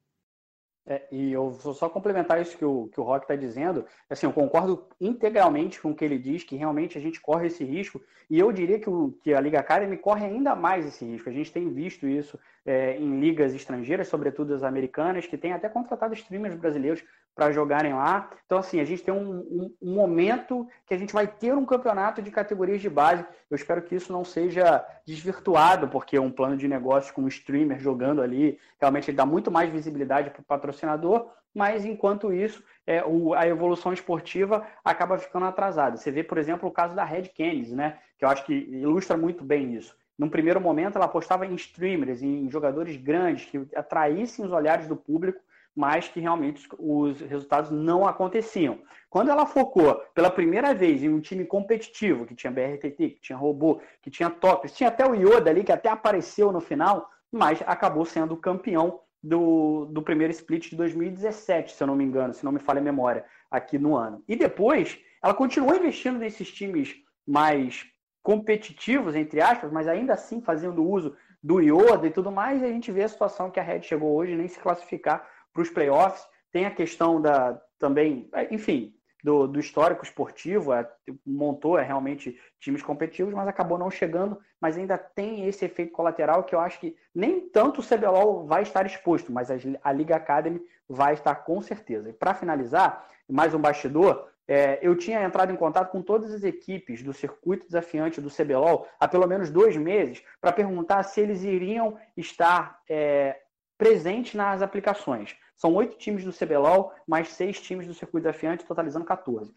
[0.92, 3.86] É, e eu vou só complementar isso que o, que o Rock está dizendo.
[4.10, 7.64] Assim, eu concordo integralmente com o que ele diz, que realmente a gente corre esse
[7.64, 8.02] risco.
[8.30, 11.30] E eu diria que, o, que a Liga Academy corre ainda mais esse risco.
[11.30, 15.70] A gente tem visto isso é, em ligas estrangeiras, sobretudo as americanas, que tem até
[15.70, 17.02] contratado streamers brasileiros
[17.36, 18.30] para jogarem lá.
[18.46, 21.66] Então, assim, a gente tem um, um, um, momento que a gente vai ter um
[21.66, 23.26] campeonato de categorias de base.
[23.50, 27.80] Eu espero que isso não seja desvirtuado, porque um plano de negócio com um streamer
[27.80, 33.34] jogando ali, realmente dá muito mais visibilidade para o patrocinador, mas enquanto isso, é, o,
[33.34, 35.98] a evolução esportiva acaba ficando atrasada.
[35.98, 38.00] Você vê, por exemplo, o caso da Red Canids, né?
[38.18, 39.96] Que eu acho que ilustra muito bem isso.
[40.18, 44.96] Num primeiro momento, ela apostava em streamers, em jogadores grandes que atraíssem os olhares do
[44.96, 45.42] público
[45.76, 48.80] mas que realmente os resultados não aconteciam.
[49.10, 53.38] Quando ela focou pela primeira vez em um time competitivo, que tinha BRTT, que tinha
[53.38, 57.62] Robô, que tinha Tops, tinha até o Yoda ali, que até apareceu no final, mas
[57.66, 62.44] acabou sendo campeão do, do primeiro split de 2017, se eu não me engano, se
[62.44, 64.24] não me falha a memória, aqui no ano.
[64.28, 66.96] E depois, ela continuou investindo nesses times
[67.28, 67.86] mais
[68.24, 72.70] competitivos, entre aspas, mas ainda assim fazendo uso do Yoda e tudo mais, e a
[72.70, 76.26] gente vê a situação que a Red chegou hoje, nem se classificar para os playoffs.
[76.52, 78.94] Tem a questão da também, é, enfim,
[79.24, 80.88] do, do histórico esportivo, é,
[81.26, 86.44] montou é, realmente times competitivos, mas acabou não chegando, mas ainda tem esse efeito colateral
[86.44, 90.16] que eu acho que nem tanto o CBLOL vai estar exposto, mas a, a Liga
[90.16, 92.10] Academy vai estar com certeza.
[92.10, 96.44] E para finalizar, mais um bastidor, é, eu tinha entrado em contato com todas as
[96.44, 101.44] equipes do circuito desafiante do CBLOL há pelo menos dois meses para perguntar se eles
[101.44, 103.40] iriam estar é,
[103.82, 105.36] presentes nas aplicações.
[105.56, 109.52] São oito times do CBLOL, mais seis times do circuito desafiante, totalizando 14.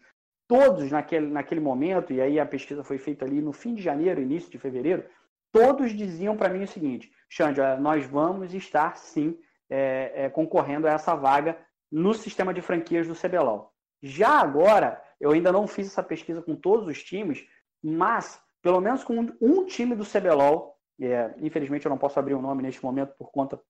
[0.47, 4.19] Todos naquele, naquele momento, e aí a pesquisa foi feita ali no fim de janeiro,
[4.19, 5.05] início de fevereiro,
[5.51, 9.37] todos diziam para mim o seguinte: Xande, nós vamos estar sim
[9.69, 11.55] é, é, concorrendo a essa vaga
[11.91, 13.71] no sistema de franquias do CBLOL.
[14.01, 17.45] Já agora, eu ainda não fiz essa pesquisa com todos os times,
[17.83, 22.41] mas pelo menos com um time do CBLOL, é, infelizmente eu não posso abrir o
[22.41, 23.61] nome neste momento por conta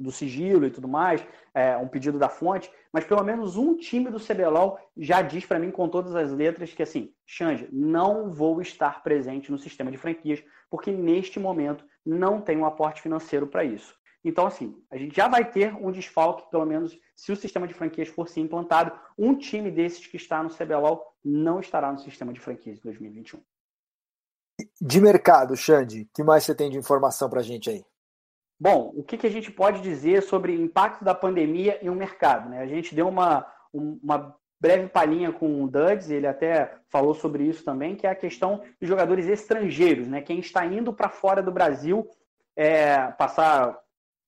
[0.00, 1.24] do sigilo e tudo mais,
[1.54, 5.58] é, um pedido da fonte, mas pelo menos um time do CBLOL já diz para
[5.58, 9.98] mim com todas as letras que assim, Xande, não vou estar presente no sistema de
[9.98, 13.94] franquias, porque neste momento não tem um aporte financeiro para isso.
[14.22, 17.74] Então, assim, a gente já vai ter um desfalque, pelo menos se o sistema de
[17.74, 22.32] franquias for sim implantado, um time desses que está no CBLOL não estará no sistema
[22.32, 23.40] de franquias de 2021.
[24.80, 27.84] De mercado, Xande, que mais você tem de informação para a gente aí?
[28.60, 31.94] Bom, o que, que a gente pode dizer sobre o impacto da pandemia em um
[31.94, 32.50] mercado?
[32.50, 32.60] Né?
[32.60, 37.64] A gente deu uma, uma breve palhinha com o Duds, ele até falou sobre isso
[37.64, 40.20] também, que é a questão dos jogadores estrangeiros, né?
[40.20, 42.06] quem está indo para fora do Brasil
[42.54, 43.78] é, passar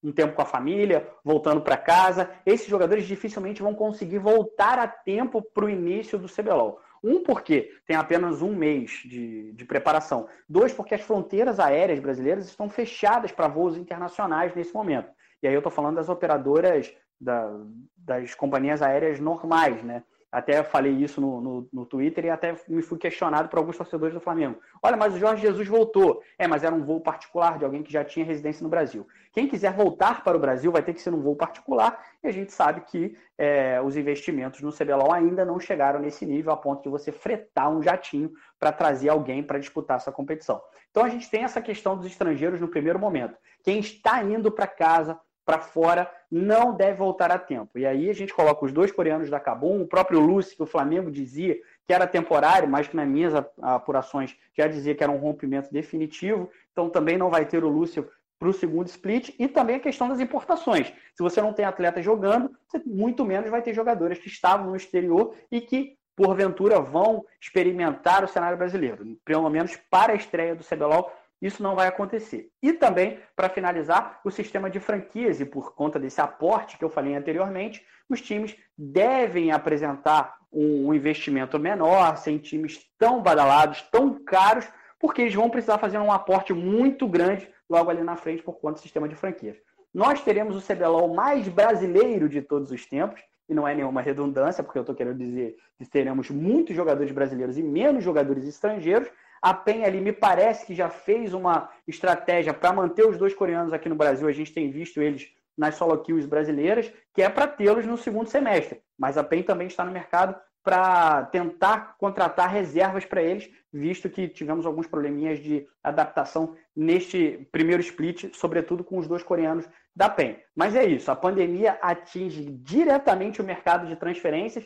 [0.03, 2.30] um tempo com a família, voltando para casa.
[2.47, 6.80] Esses jogadores dificilmente vão conseguir voltar a tempo para o início do CBLOL.
[7.03, 10.29] Um, porque tem apenas um mês de, de preparação.
[10.49, 15.11] Dois, porque as fronteiras aéreas brasileiras estão fechadas para voos internacionais nesse momento.
[15.43, 17.51] E aí eu estou falando das operadoras da,
[17.97, 20.05] das companhias aéreas normais, né?
[20.33, 24.14] Até falei isso no, no, no, Twitter e até me fui questionado por alguns torcedores
[24.14, 24.59] do Flamengo.
[24.83, 26.22] Olha, mas o Jorge Jesus voltou.
[26.39, 29.07] É, mas era um voo particular de alguém que já tinha residência no Brasil.
[29.30, 32.33] Quem quiser voltar para o Brasil vai ter que ser um voo particular e a
[32.33, 36.83] gente sabe que é, os investimentos no CBLOL ainda não chegaram nesse nível a ponto
[36.83, 40.62] de você fretar um jatinho para trazer alguém para disputar essa competição.
[40.91, 43.37] Então a gente tem essa questão dos estrangeiros no primeiro momento.
[43.62, 47.78] Quem está indo para casa para fora não deve voltar a tempo.
[47.78, 50.66] E aí a gente coloca os dois coreanos da Cabum, o próprio Lúcio, que o
[50.66, 55.18] Flamengo dizia que era temporário, mas que nas minhas apurações já dizia que era um
[55.18, 56.51] rompimento definitivo.
[56.72, 59.34] Então também não vai ter o Lúcio para o segundo split.
[59.38, 60.93] E também a questão das importações.
[61.14, 64.76] Se você não tem atleta jogando, você muito menos vai ter jogadores que estavam no
[64.76, 70.64] exterior e que porventura vão experimentar o cenário brasileiro, pelo menos para a estreia do
[70.64, 71.11] CBLOL,
[71.43, 72.49] isso não vai acontecer.
[72.62, 76.88] E também, para finalizar, o sistema de franquias, e por conta desse aporte que eu
[76.88, 84.66] falei anteriormente, os times devem apresentar um investimento menor, sem times tão badalados, tão caros,
[85.01, 88.74] porque eles vão precisar fazer um aporte muito grande logo ali na frente por conta
[88.74, 89.57] do sistema de franquias.
[89.93, 94.62] Nós teremos o CBLOL mais brasileiro de todos os tempos, e não é nenhuma redundância,
[94.62, 99.11] porque eu estou querendo dizer que teremos muitos jogadores brasileiros e menos jogadores estrangeiros,
[99.43, 103.72] a PEN ali me parece que já fez uma estratégia para manter os dois coreanos
[103.72, 104.28] aqui no Brasil.
[104.28, 105.28] A gente tem visto eles
[105.59, 108.80] nas solo kills brasileiras, que é para tê-los no segundo semestre.
[108.97, 114.28] Mas a PEN também está no mercado para tentar contratar reservas para eles, visto que
[114.28, 120.36] tivemos alguns probleminhas de adaptação neste primeiro split, sobretudo com os dois coreanos da PEN.
[120.55, 124.64] Mas é isso, a pandemia atinge diretamente o mercado de transferências,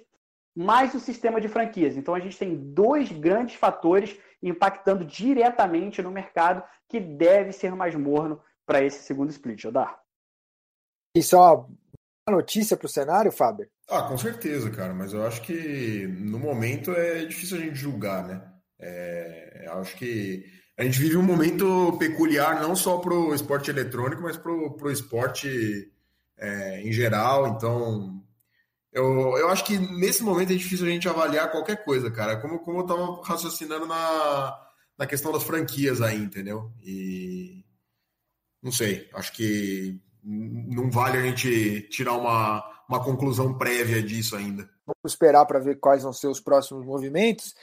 [0.55, 1.97] mais o sistema de franquias.
[1.97, 7.95] Então a gente tem dois grandes fatores impactando diretamente no mercado que deve ser mais
[7.95, 9.99] morno para esse segundo split, Odar.
[11.15, 11.67] E só
[12.29, 13.69] uma notícia para o cenário, Fábio?
[13.89, 18.27] Ah, com certeza, cara, mas eu acho que no momento é difícil a gente julgar,
[18.27, 18.43] né?
[18.79, 20.45] É, acho que
[20.77, 24.91] a gente vive um momento peculiar não só para o esporte eletrônico, mas para o
[24.91, 25.91] esporte
[26.37, 27.49] é, em geral.
[27.49, 28.23] Então,
[28.97, 32.41] eu, eu acho que nesse momento é difícil a gente avaliar qualquer coisa, cara.
[32.41, 34.59] Como, como eu estava raciocinando na,
[34.97, 36.73] na questão das franquias aí, entendeu?
[36.83, 37.63] E
[38.63, 44.63] não sei, acho que não vale a gente tirar uma, uma conclusão prévia disso ainda.
[44.87, 47.55] Vamos esperar para ver quais vão ser os próximos movimentos.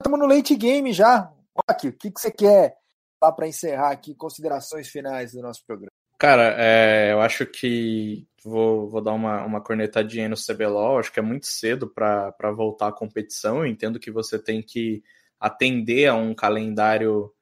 [0.00, 1.30] Estamos no late game já.
[1.54, 2.78] Rock, o que, que você quer
[3.20, 4.14] para encerrar aqui?
[4.14, 5.90] Considerações finais do nosso programa.
[6.18, 10.98] Cara, é, eu acho que vou, vou dar uma, uma cornetadinha no CBLOL.
[10.98, 13.58] Acho que é muito cedo para voltar à competição.
[13.58, 15.02] Eu entendo que você tem que
[15.38, 17.32] atender a um calendário,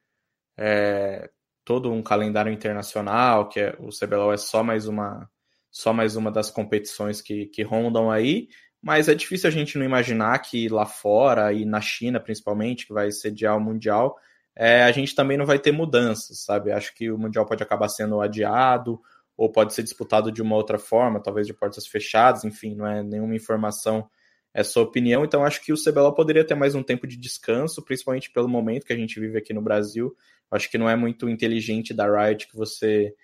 [0.57, 1.31] é,
[1.65, 5.31] todo um calendário internacional, que é, o CBLOL é só mais uma,
[5.71, 8.49] só mais uma das competições que, que rondam aí.
[8.83, 12.93] Mas é difícil a gente não imaginar que lá fora e na China, principalmente, que
[12.93, 14.17] vai sediar o Mundial,
[14.57, 16.73] é, a gente também não vai ter mudanças, sabe?
[16.73, 19.01] Acho que o Mundial pode acabar sendo adiado
[19.37, 23.03] ou pode ser disputado de uma outra forma, talvez de portas fechadas, enfim, não é
[23.03, 24.09] nenhuma informação,
[24.53, 25.25] é sua opinião.
[25.25, 28.87] Então acho que o CBLOL poderia ter mais um tempo de descanso, principalmente pelo momento
[28.87, 30.17] que a gente vive aqui no Brasil.
[30.51, 33.15] Acho que não é muito inteligente da Riot que você.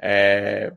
[0.00, 0.72] É...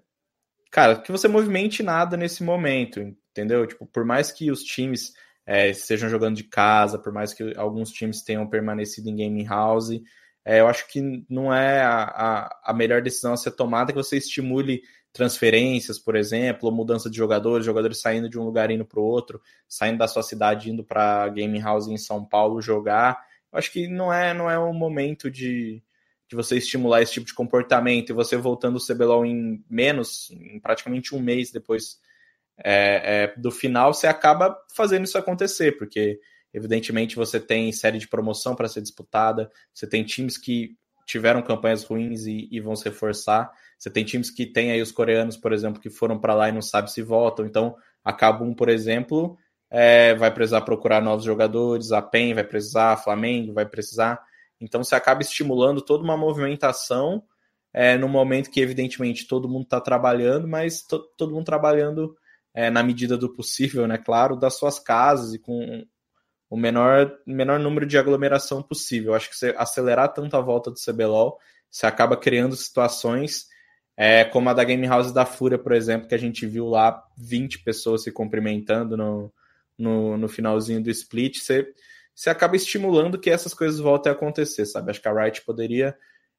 [0.69, 3.65] Cara, que você movimente nada nesse momento, entendeu?
[3.65, 5.13] Tipo, por mais que os times
[5.45, 9.91] é, estejam jogando de casa, por mais que alguns times tenham permanecido em gaming house.
[10.45, 13.97] É, eu acho que não é a, a, a, melhor decisão a ser tomada que
[13.97, 18.85] você estimule transferências, por exemplo, ou mudança de jogadores, jogadores saindo de um lugar indo
[18.85, 23.25] para o outro, saindo da sua cidade indo para gaming house em São Paulo jogar.
[23.51, 25.81] Eu acho que não é não é o momento de,
[26.27, 30.59] de você estimular esse tipo de comportamento e você voltando o CBLOL em menos, em
[30.59, 31.97] praticamente um mês depois
[32.57, 36.19] é, é, do final, você acaba fazendo isso acontecer, porque
[36.55, 40.73] evidentemente você tem série de promoção para ser disputada, você tem times que
[41.05, 44.91] tiveram campanhas ruins e, e, vão se reforçar, você tem times que têm aí os
[44.91, 48.69] coreanos, por exemplo, que foram para lá e não sabe se voltam, então acabam, por
[48.69, 49.37] exemplo,
[49.69, 54.19] é, vai precisar procurar novos jogadores, a PEN vai precisar, a Flamengo vai precisar,
[54.59, 57.21] então você acaba estimulando toda uma movimentação
[57.73, 62.15] é, no momento que, evidentemente, todo mundo está trabalhando, mas to, todo mundo trabalhando
[62.53, 65.85] é, na medida do possível, né, claro, das suas casas e com
[66.49, 69.13] o menor, menor número de aglomeração possível.
[69.13, 71.37] Acho que você acelerar tanto a volta do CBLOL,
[71.69, 73.47] você acaba criando situações
[73.97, 77.01] é, como a da Game House da Fúria, por exemplo, que a gente viu lá
[77.17, 79.33] 20 pessoas se cumprimentando no,
[79.77, 81.39] no, no finalzinho do split.
[81.39, 81.65] Você,
[82.13, 84.91] você acaba estimulando que essas coisas voltem a acontecer, sabe?
[84.91, 85.95] Acho que a Riot poderia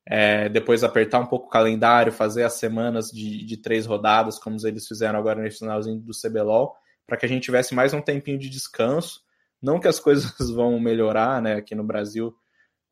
[0.09, 4.57] é, depois apertar um pouco o calendário, fazer as semanas de, de três rodadas, como
[4.65, 6.77] eles fizeram agora no finalzinho do CBLOL,
[7.07, 9.23] para que a gente tivesse mais um tempinho de descanso.
[9.63, 12.35] Não que as coisas vão melhorar né, aqui no Brasil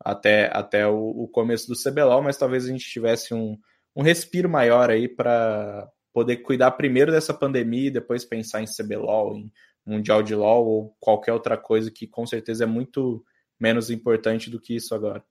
[0.03, 3.57] até, até o, o começo do CBLOL, mas talvez a gente tivesse um,
[3.95, 9.35] um respiro maior aí para poder cuidar primeiro dessa pandemia e depois pensar em CBLOL,
[9.35, 9.51] em
[9.85, 13.23] Mundial de LOL ou qualquer outra coisa que com certeza é muito
[13.59, 15.23] menos importante do que isso agora.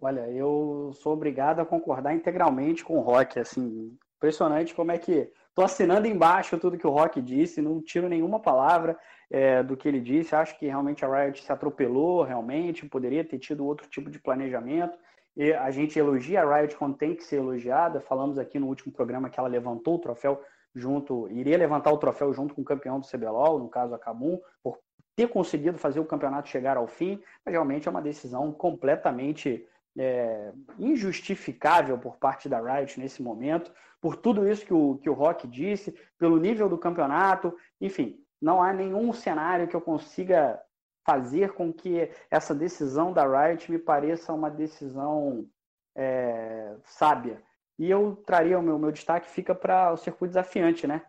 [0.00, 5.32] Olha, eu sou obrigado a concordar integralmente com o Rock, assim, impressionante como é que
[5.58, 8.96] estou assinando embaixo tudo que o Rock disse, não tiro nenhuma palavra
[9.28, 13.40] é, do que ele disse, acho que realmente a Riot se atropelou, realmente, poderia ter
[13.40, 14.96] tido outro tipo de planejamento,
[15.36, 18.92] e a gente elogia a Riot quando tem que ser elogiada, falamos aqui no último
[18.92, 20.40] programa que ela levantou o troféu
[20.72, 24.38] junto, iria levantar o troféu junto com o campeão do CBLOL, no caso a Kabum,
[24.62, 24.78] por
[25.16, 29.66] ter conseguido fazer o campeonato chegar ao fim, mas realmente é uma decisão completamente
[29.98, 35.14] é, injustificável por parte da Riot nesse momento, por tudo isso que o, que o
[35.14, 40.60] Rock disse, pelo nível do campeonato, enfim, não há nenhum cenário que eu consiga
[41.04, 45.48] fazer com que essa decisão da Riot me pareça uma decisão
[45.96, 47.42] é, sábia.
[47.78, 51.02] E eu traria o meu, meu destaque, fica para o circuito desafiante, né?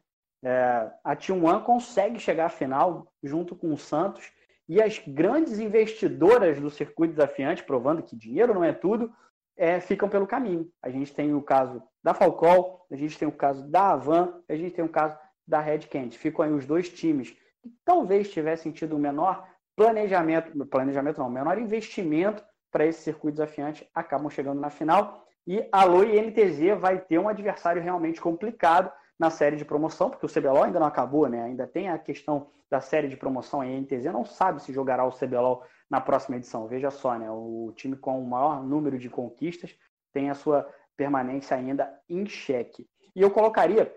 [0.43, 4.31] É, a T1 consegue chegar à final junto com o Santos
[4.69, 9.11] e as grandes investidoras do circuito desafiante, provando que dinheiro não é tudo,
[9.57, 10.69] é, ficam pelo caminho.
[10.81, 14.55] A gente tem o caso da Falcol, a gente tem o caso da Avan, a
[14.55, 16.15] gente tem o caso da Red Candy.
[16.19, 19.43] Ficam aí os dois times que talvez tivessem tido um menor
[19.75, 25.25] planejamento, planejamento não, menor investimento para esse circuito desafiante, acabam chegando na final.
[25.47, 30.25] E a Loi NTZ vai ter um adversário realmente complicado na série de promoção, porque
[30.25, 31.43] o CBLOL ainda não acabou, né?
[31.43, 33.59] Ainda tem a questão da série de promoção.
[33.59, 36.67] A NTZ não sabe se jogará o CBLOL na próxima edição.
[36.67, 37.29] Veja só, né?
[37.29, 39.75] O time com o maior número de conquistas
[40.13, 42.87] tem a sua permanência ainda em xeque.
[43.15, 43.93] E eu colocaria,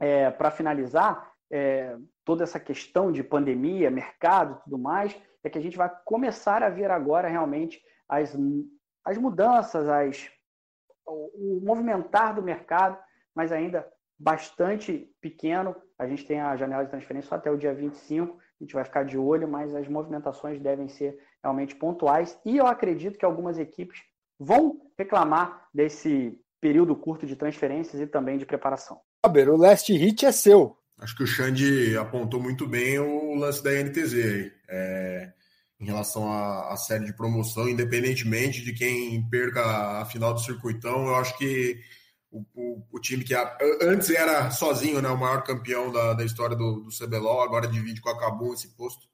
[0.00, 5.14] é, para finalizar, é, toda essa questão de pandemia, mercado tudo mais,
[5.44, 8.36] é que a gente vai começar a ver agora realmente as,
[9.04, 10.30] as mudanças, as,
[11.06, 12.98] o, o movimentar do mercado,
[13.34, 13.86] mas ainda
[14.22, 15.74] bastante pequeno.
[15.98, 18.84] A gente tem a janela de transferência só até o dia 25, a gente vai
[18.84, 22.38] ficar de olho, mas as movimentações devem ser realmente pontuais.
[22.44, 24.00] E eu acredito que algumas equipes
[24.38, 29.00] vão reclamar desse período curto de transferências e também de preparação.
[29.26, 30.76] Faber, o last hit é seu.
[30.98, 34.52] Acho que o Xande apontou muito bem o lance da NTZ.
[34.68, 35.32] É,
[35.80, 41.08] em relação à, à, série de promoção, independentemente de quem perca a final do circuitão,
[41.08, 41.80] eu acho que
[42.32, 46.24] o, o, o time que a, antes era sozinho né, o maior campeão da, da
[46.24, 49.06] história do, do CBLOL, agora divide com a Cabum esse posto,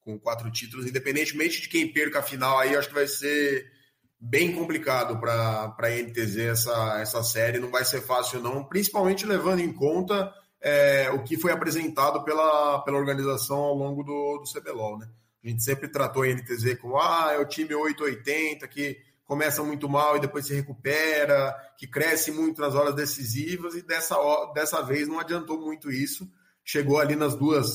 [0.00, 3.72] com quatro títulos, independentemente de quem perca a final, aí acho que vai ser
[4.20, 9.60] bem complicado para a NTZ essa, essa série, não vai ser fácil não, principalmente levando
[9.60, 14.98] em conta é, o que foi apresentado pela, pela organização ao longo do, do CBLOL,
[14.98, 15.08] né?
[15.44, 19.88] A gente sempre tratou a NTZ como ah, é o time 880 que começa muito
[19.88, 24.16] mal e depois se recupera, que cresce muito nas horas decisivas, e dessa,
[24.54, 26.28] dessa vez não adiantou muito isso.
[26.64, 27.66] Chegou ali nas duas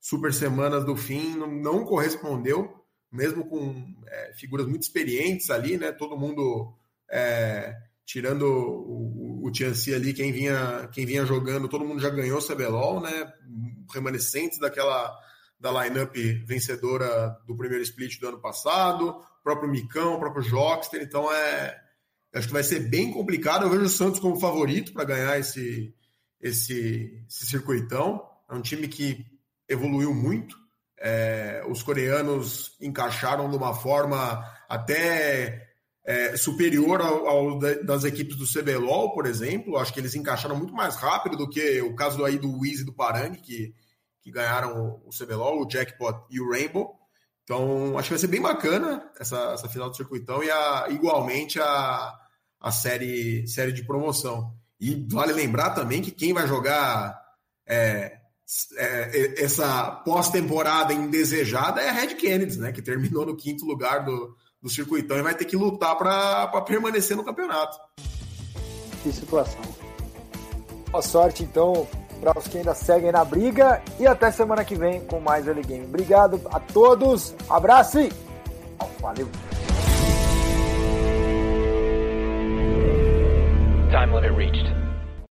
[0.00, 2.74] super semanas do fim, não, não correspondeu,
[3.10, 5.92] mesmo com é, figuras muito experientes ali, né?
[5.92, 6.74] Todo mundo
[7.10, 12.38] é, tirando o, o Tianci ali, quem vinha, quem vinha jogando, todo mundo já ganhou
[12.38, 13.32] o CBLOL, né?
[13.92, 15.14] Remanescentes daquela
[15.60, 16.14] da lineup
[16.46, 21.80] vencedora do primeiro split do ano passado, próprio Micão, o próprio Jockster, então é
[22.34, 23.64] acho que vai ser bem complicado.
[23.64, 25.94] Eu vejo o Santos como favorito para ganhar esse,
[26.38, 28.22] esse, esse circuitão.
[28.50, 29.24] É um time que
[29.66, 30.54] evoluiu muito.
[31.00, 35.66] É, os coreanos encaixaram de uma forma até
[36.04, 39.78] é, superior ao, ao, das equipes do CBLOL, por exemplo.
[39.78, 42.84] Acho que eles encaixaram muito mais rápido do que o caso aí do Wiz e
[42.84, 43.74] do Parang, que,
[44.20, 46.97] que ganharam o CBLOL, o Jackpot e o Rainbow.
[47.48, 51.58] Então, acho que vai ser bem bacana essa, essa final do circuitão e a, igualmente
[51.58, 52.14] a,
[52.60, 54.52] a série, série de promoção.
[54.78, 57.18] E vale lembrar também que quem vai jogar
[57.66, 58.18] é,
[58.76, 62.70] é, essa pós-temporada indesejada é a Red Kennedy, né?
[62.70, 67.16] Que terminou no quinto lugar do, do circuitão e vai ter que lutar para permanecer
[67.16, 67.78] no campeonato.
[69.02, 69.62] Que situação.
[70.90, 71.88] Boa sorte, então,
[72.20, 73.82] para os que ainda seguem na briga.
[73.98, 75.84] E até semana que vem com mais Early Game.
[75.84, 78.12] Obrigado a todos, abraço e
[79.00, 79.28] valeu!
[83.90, 84.77] Time limit reached.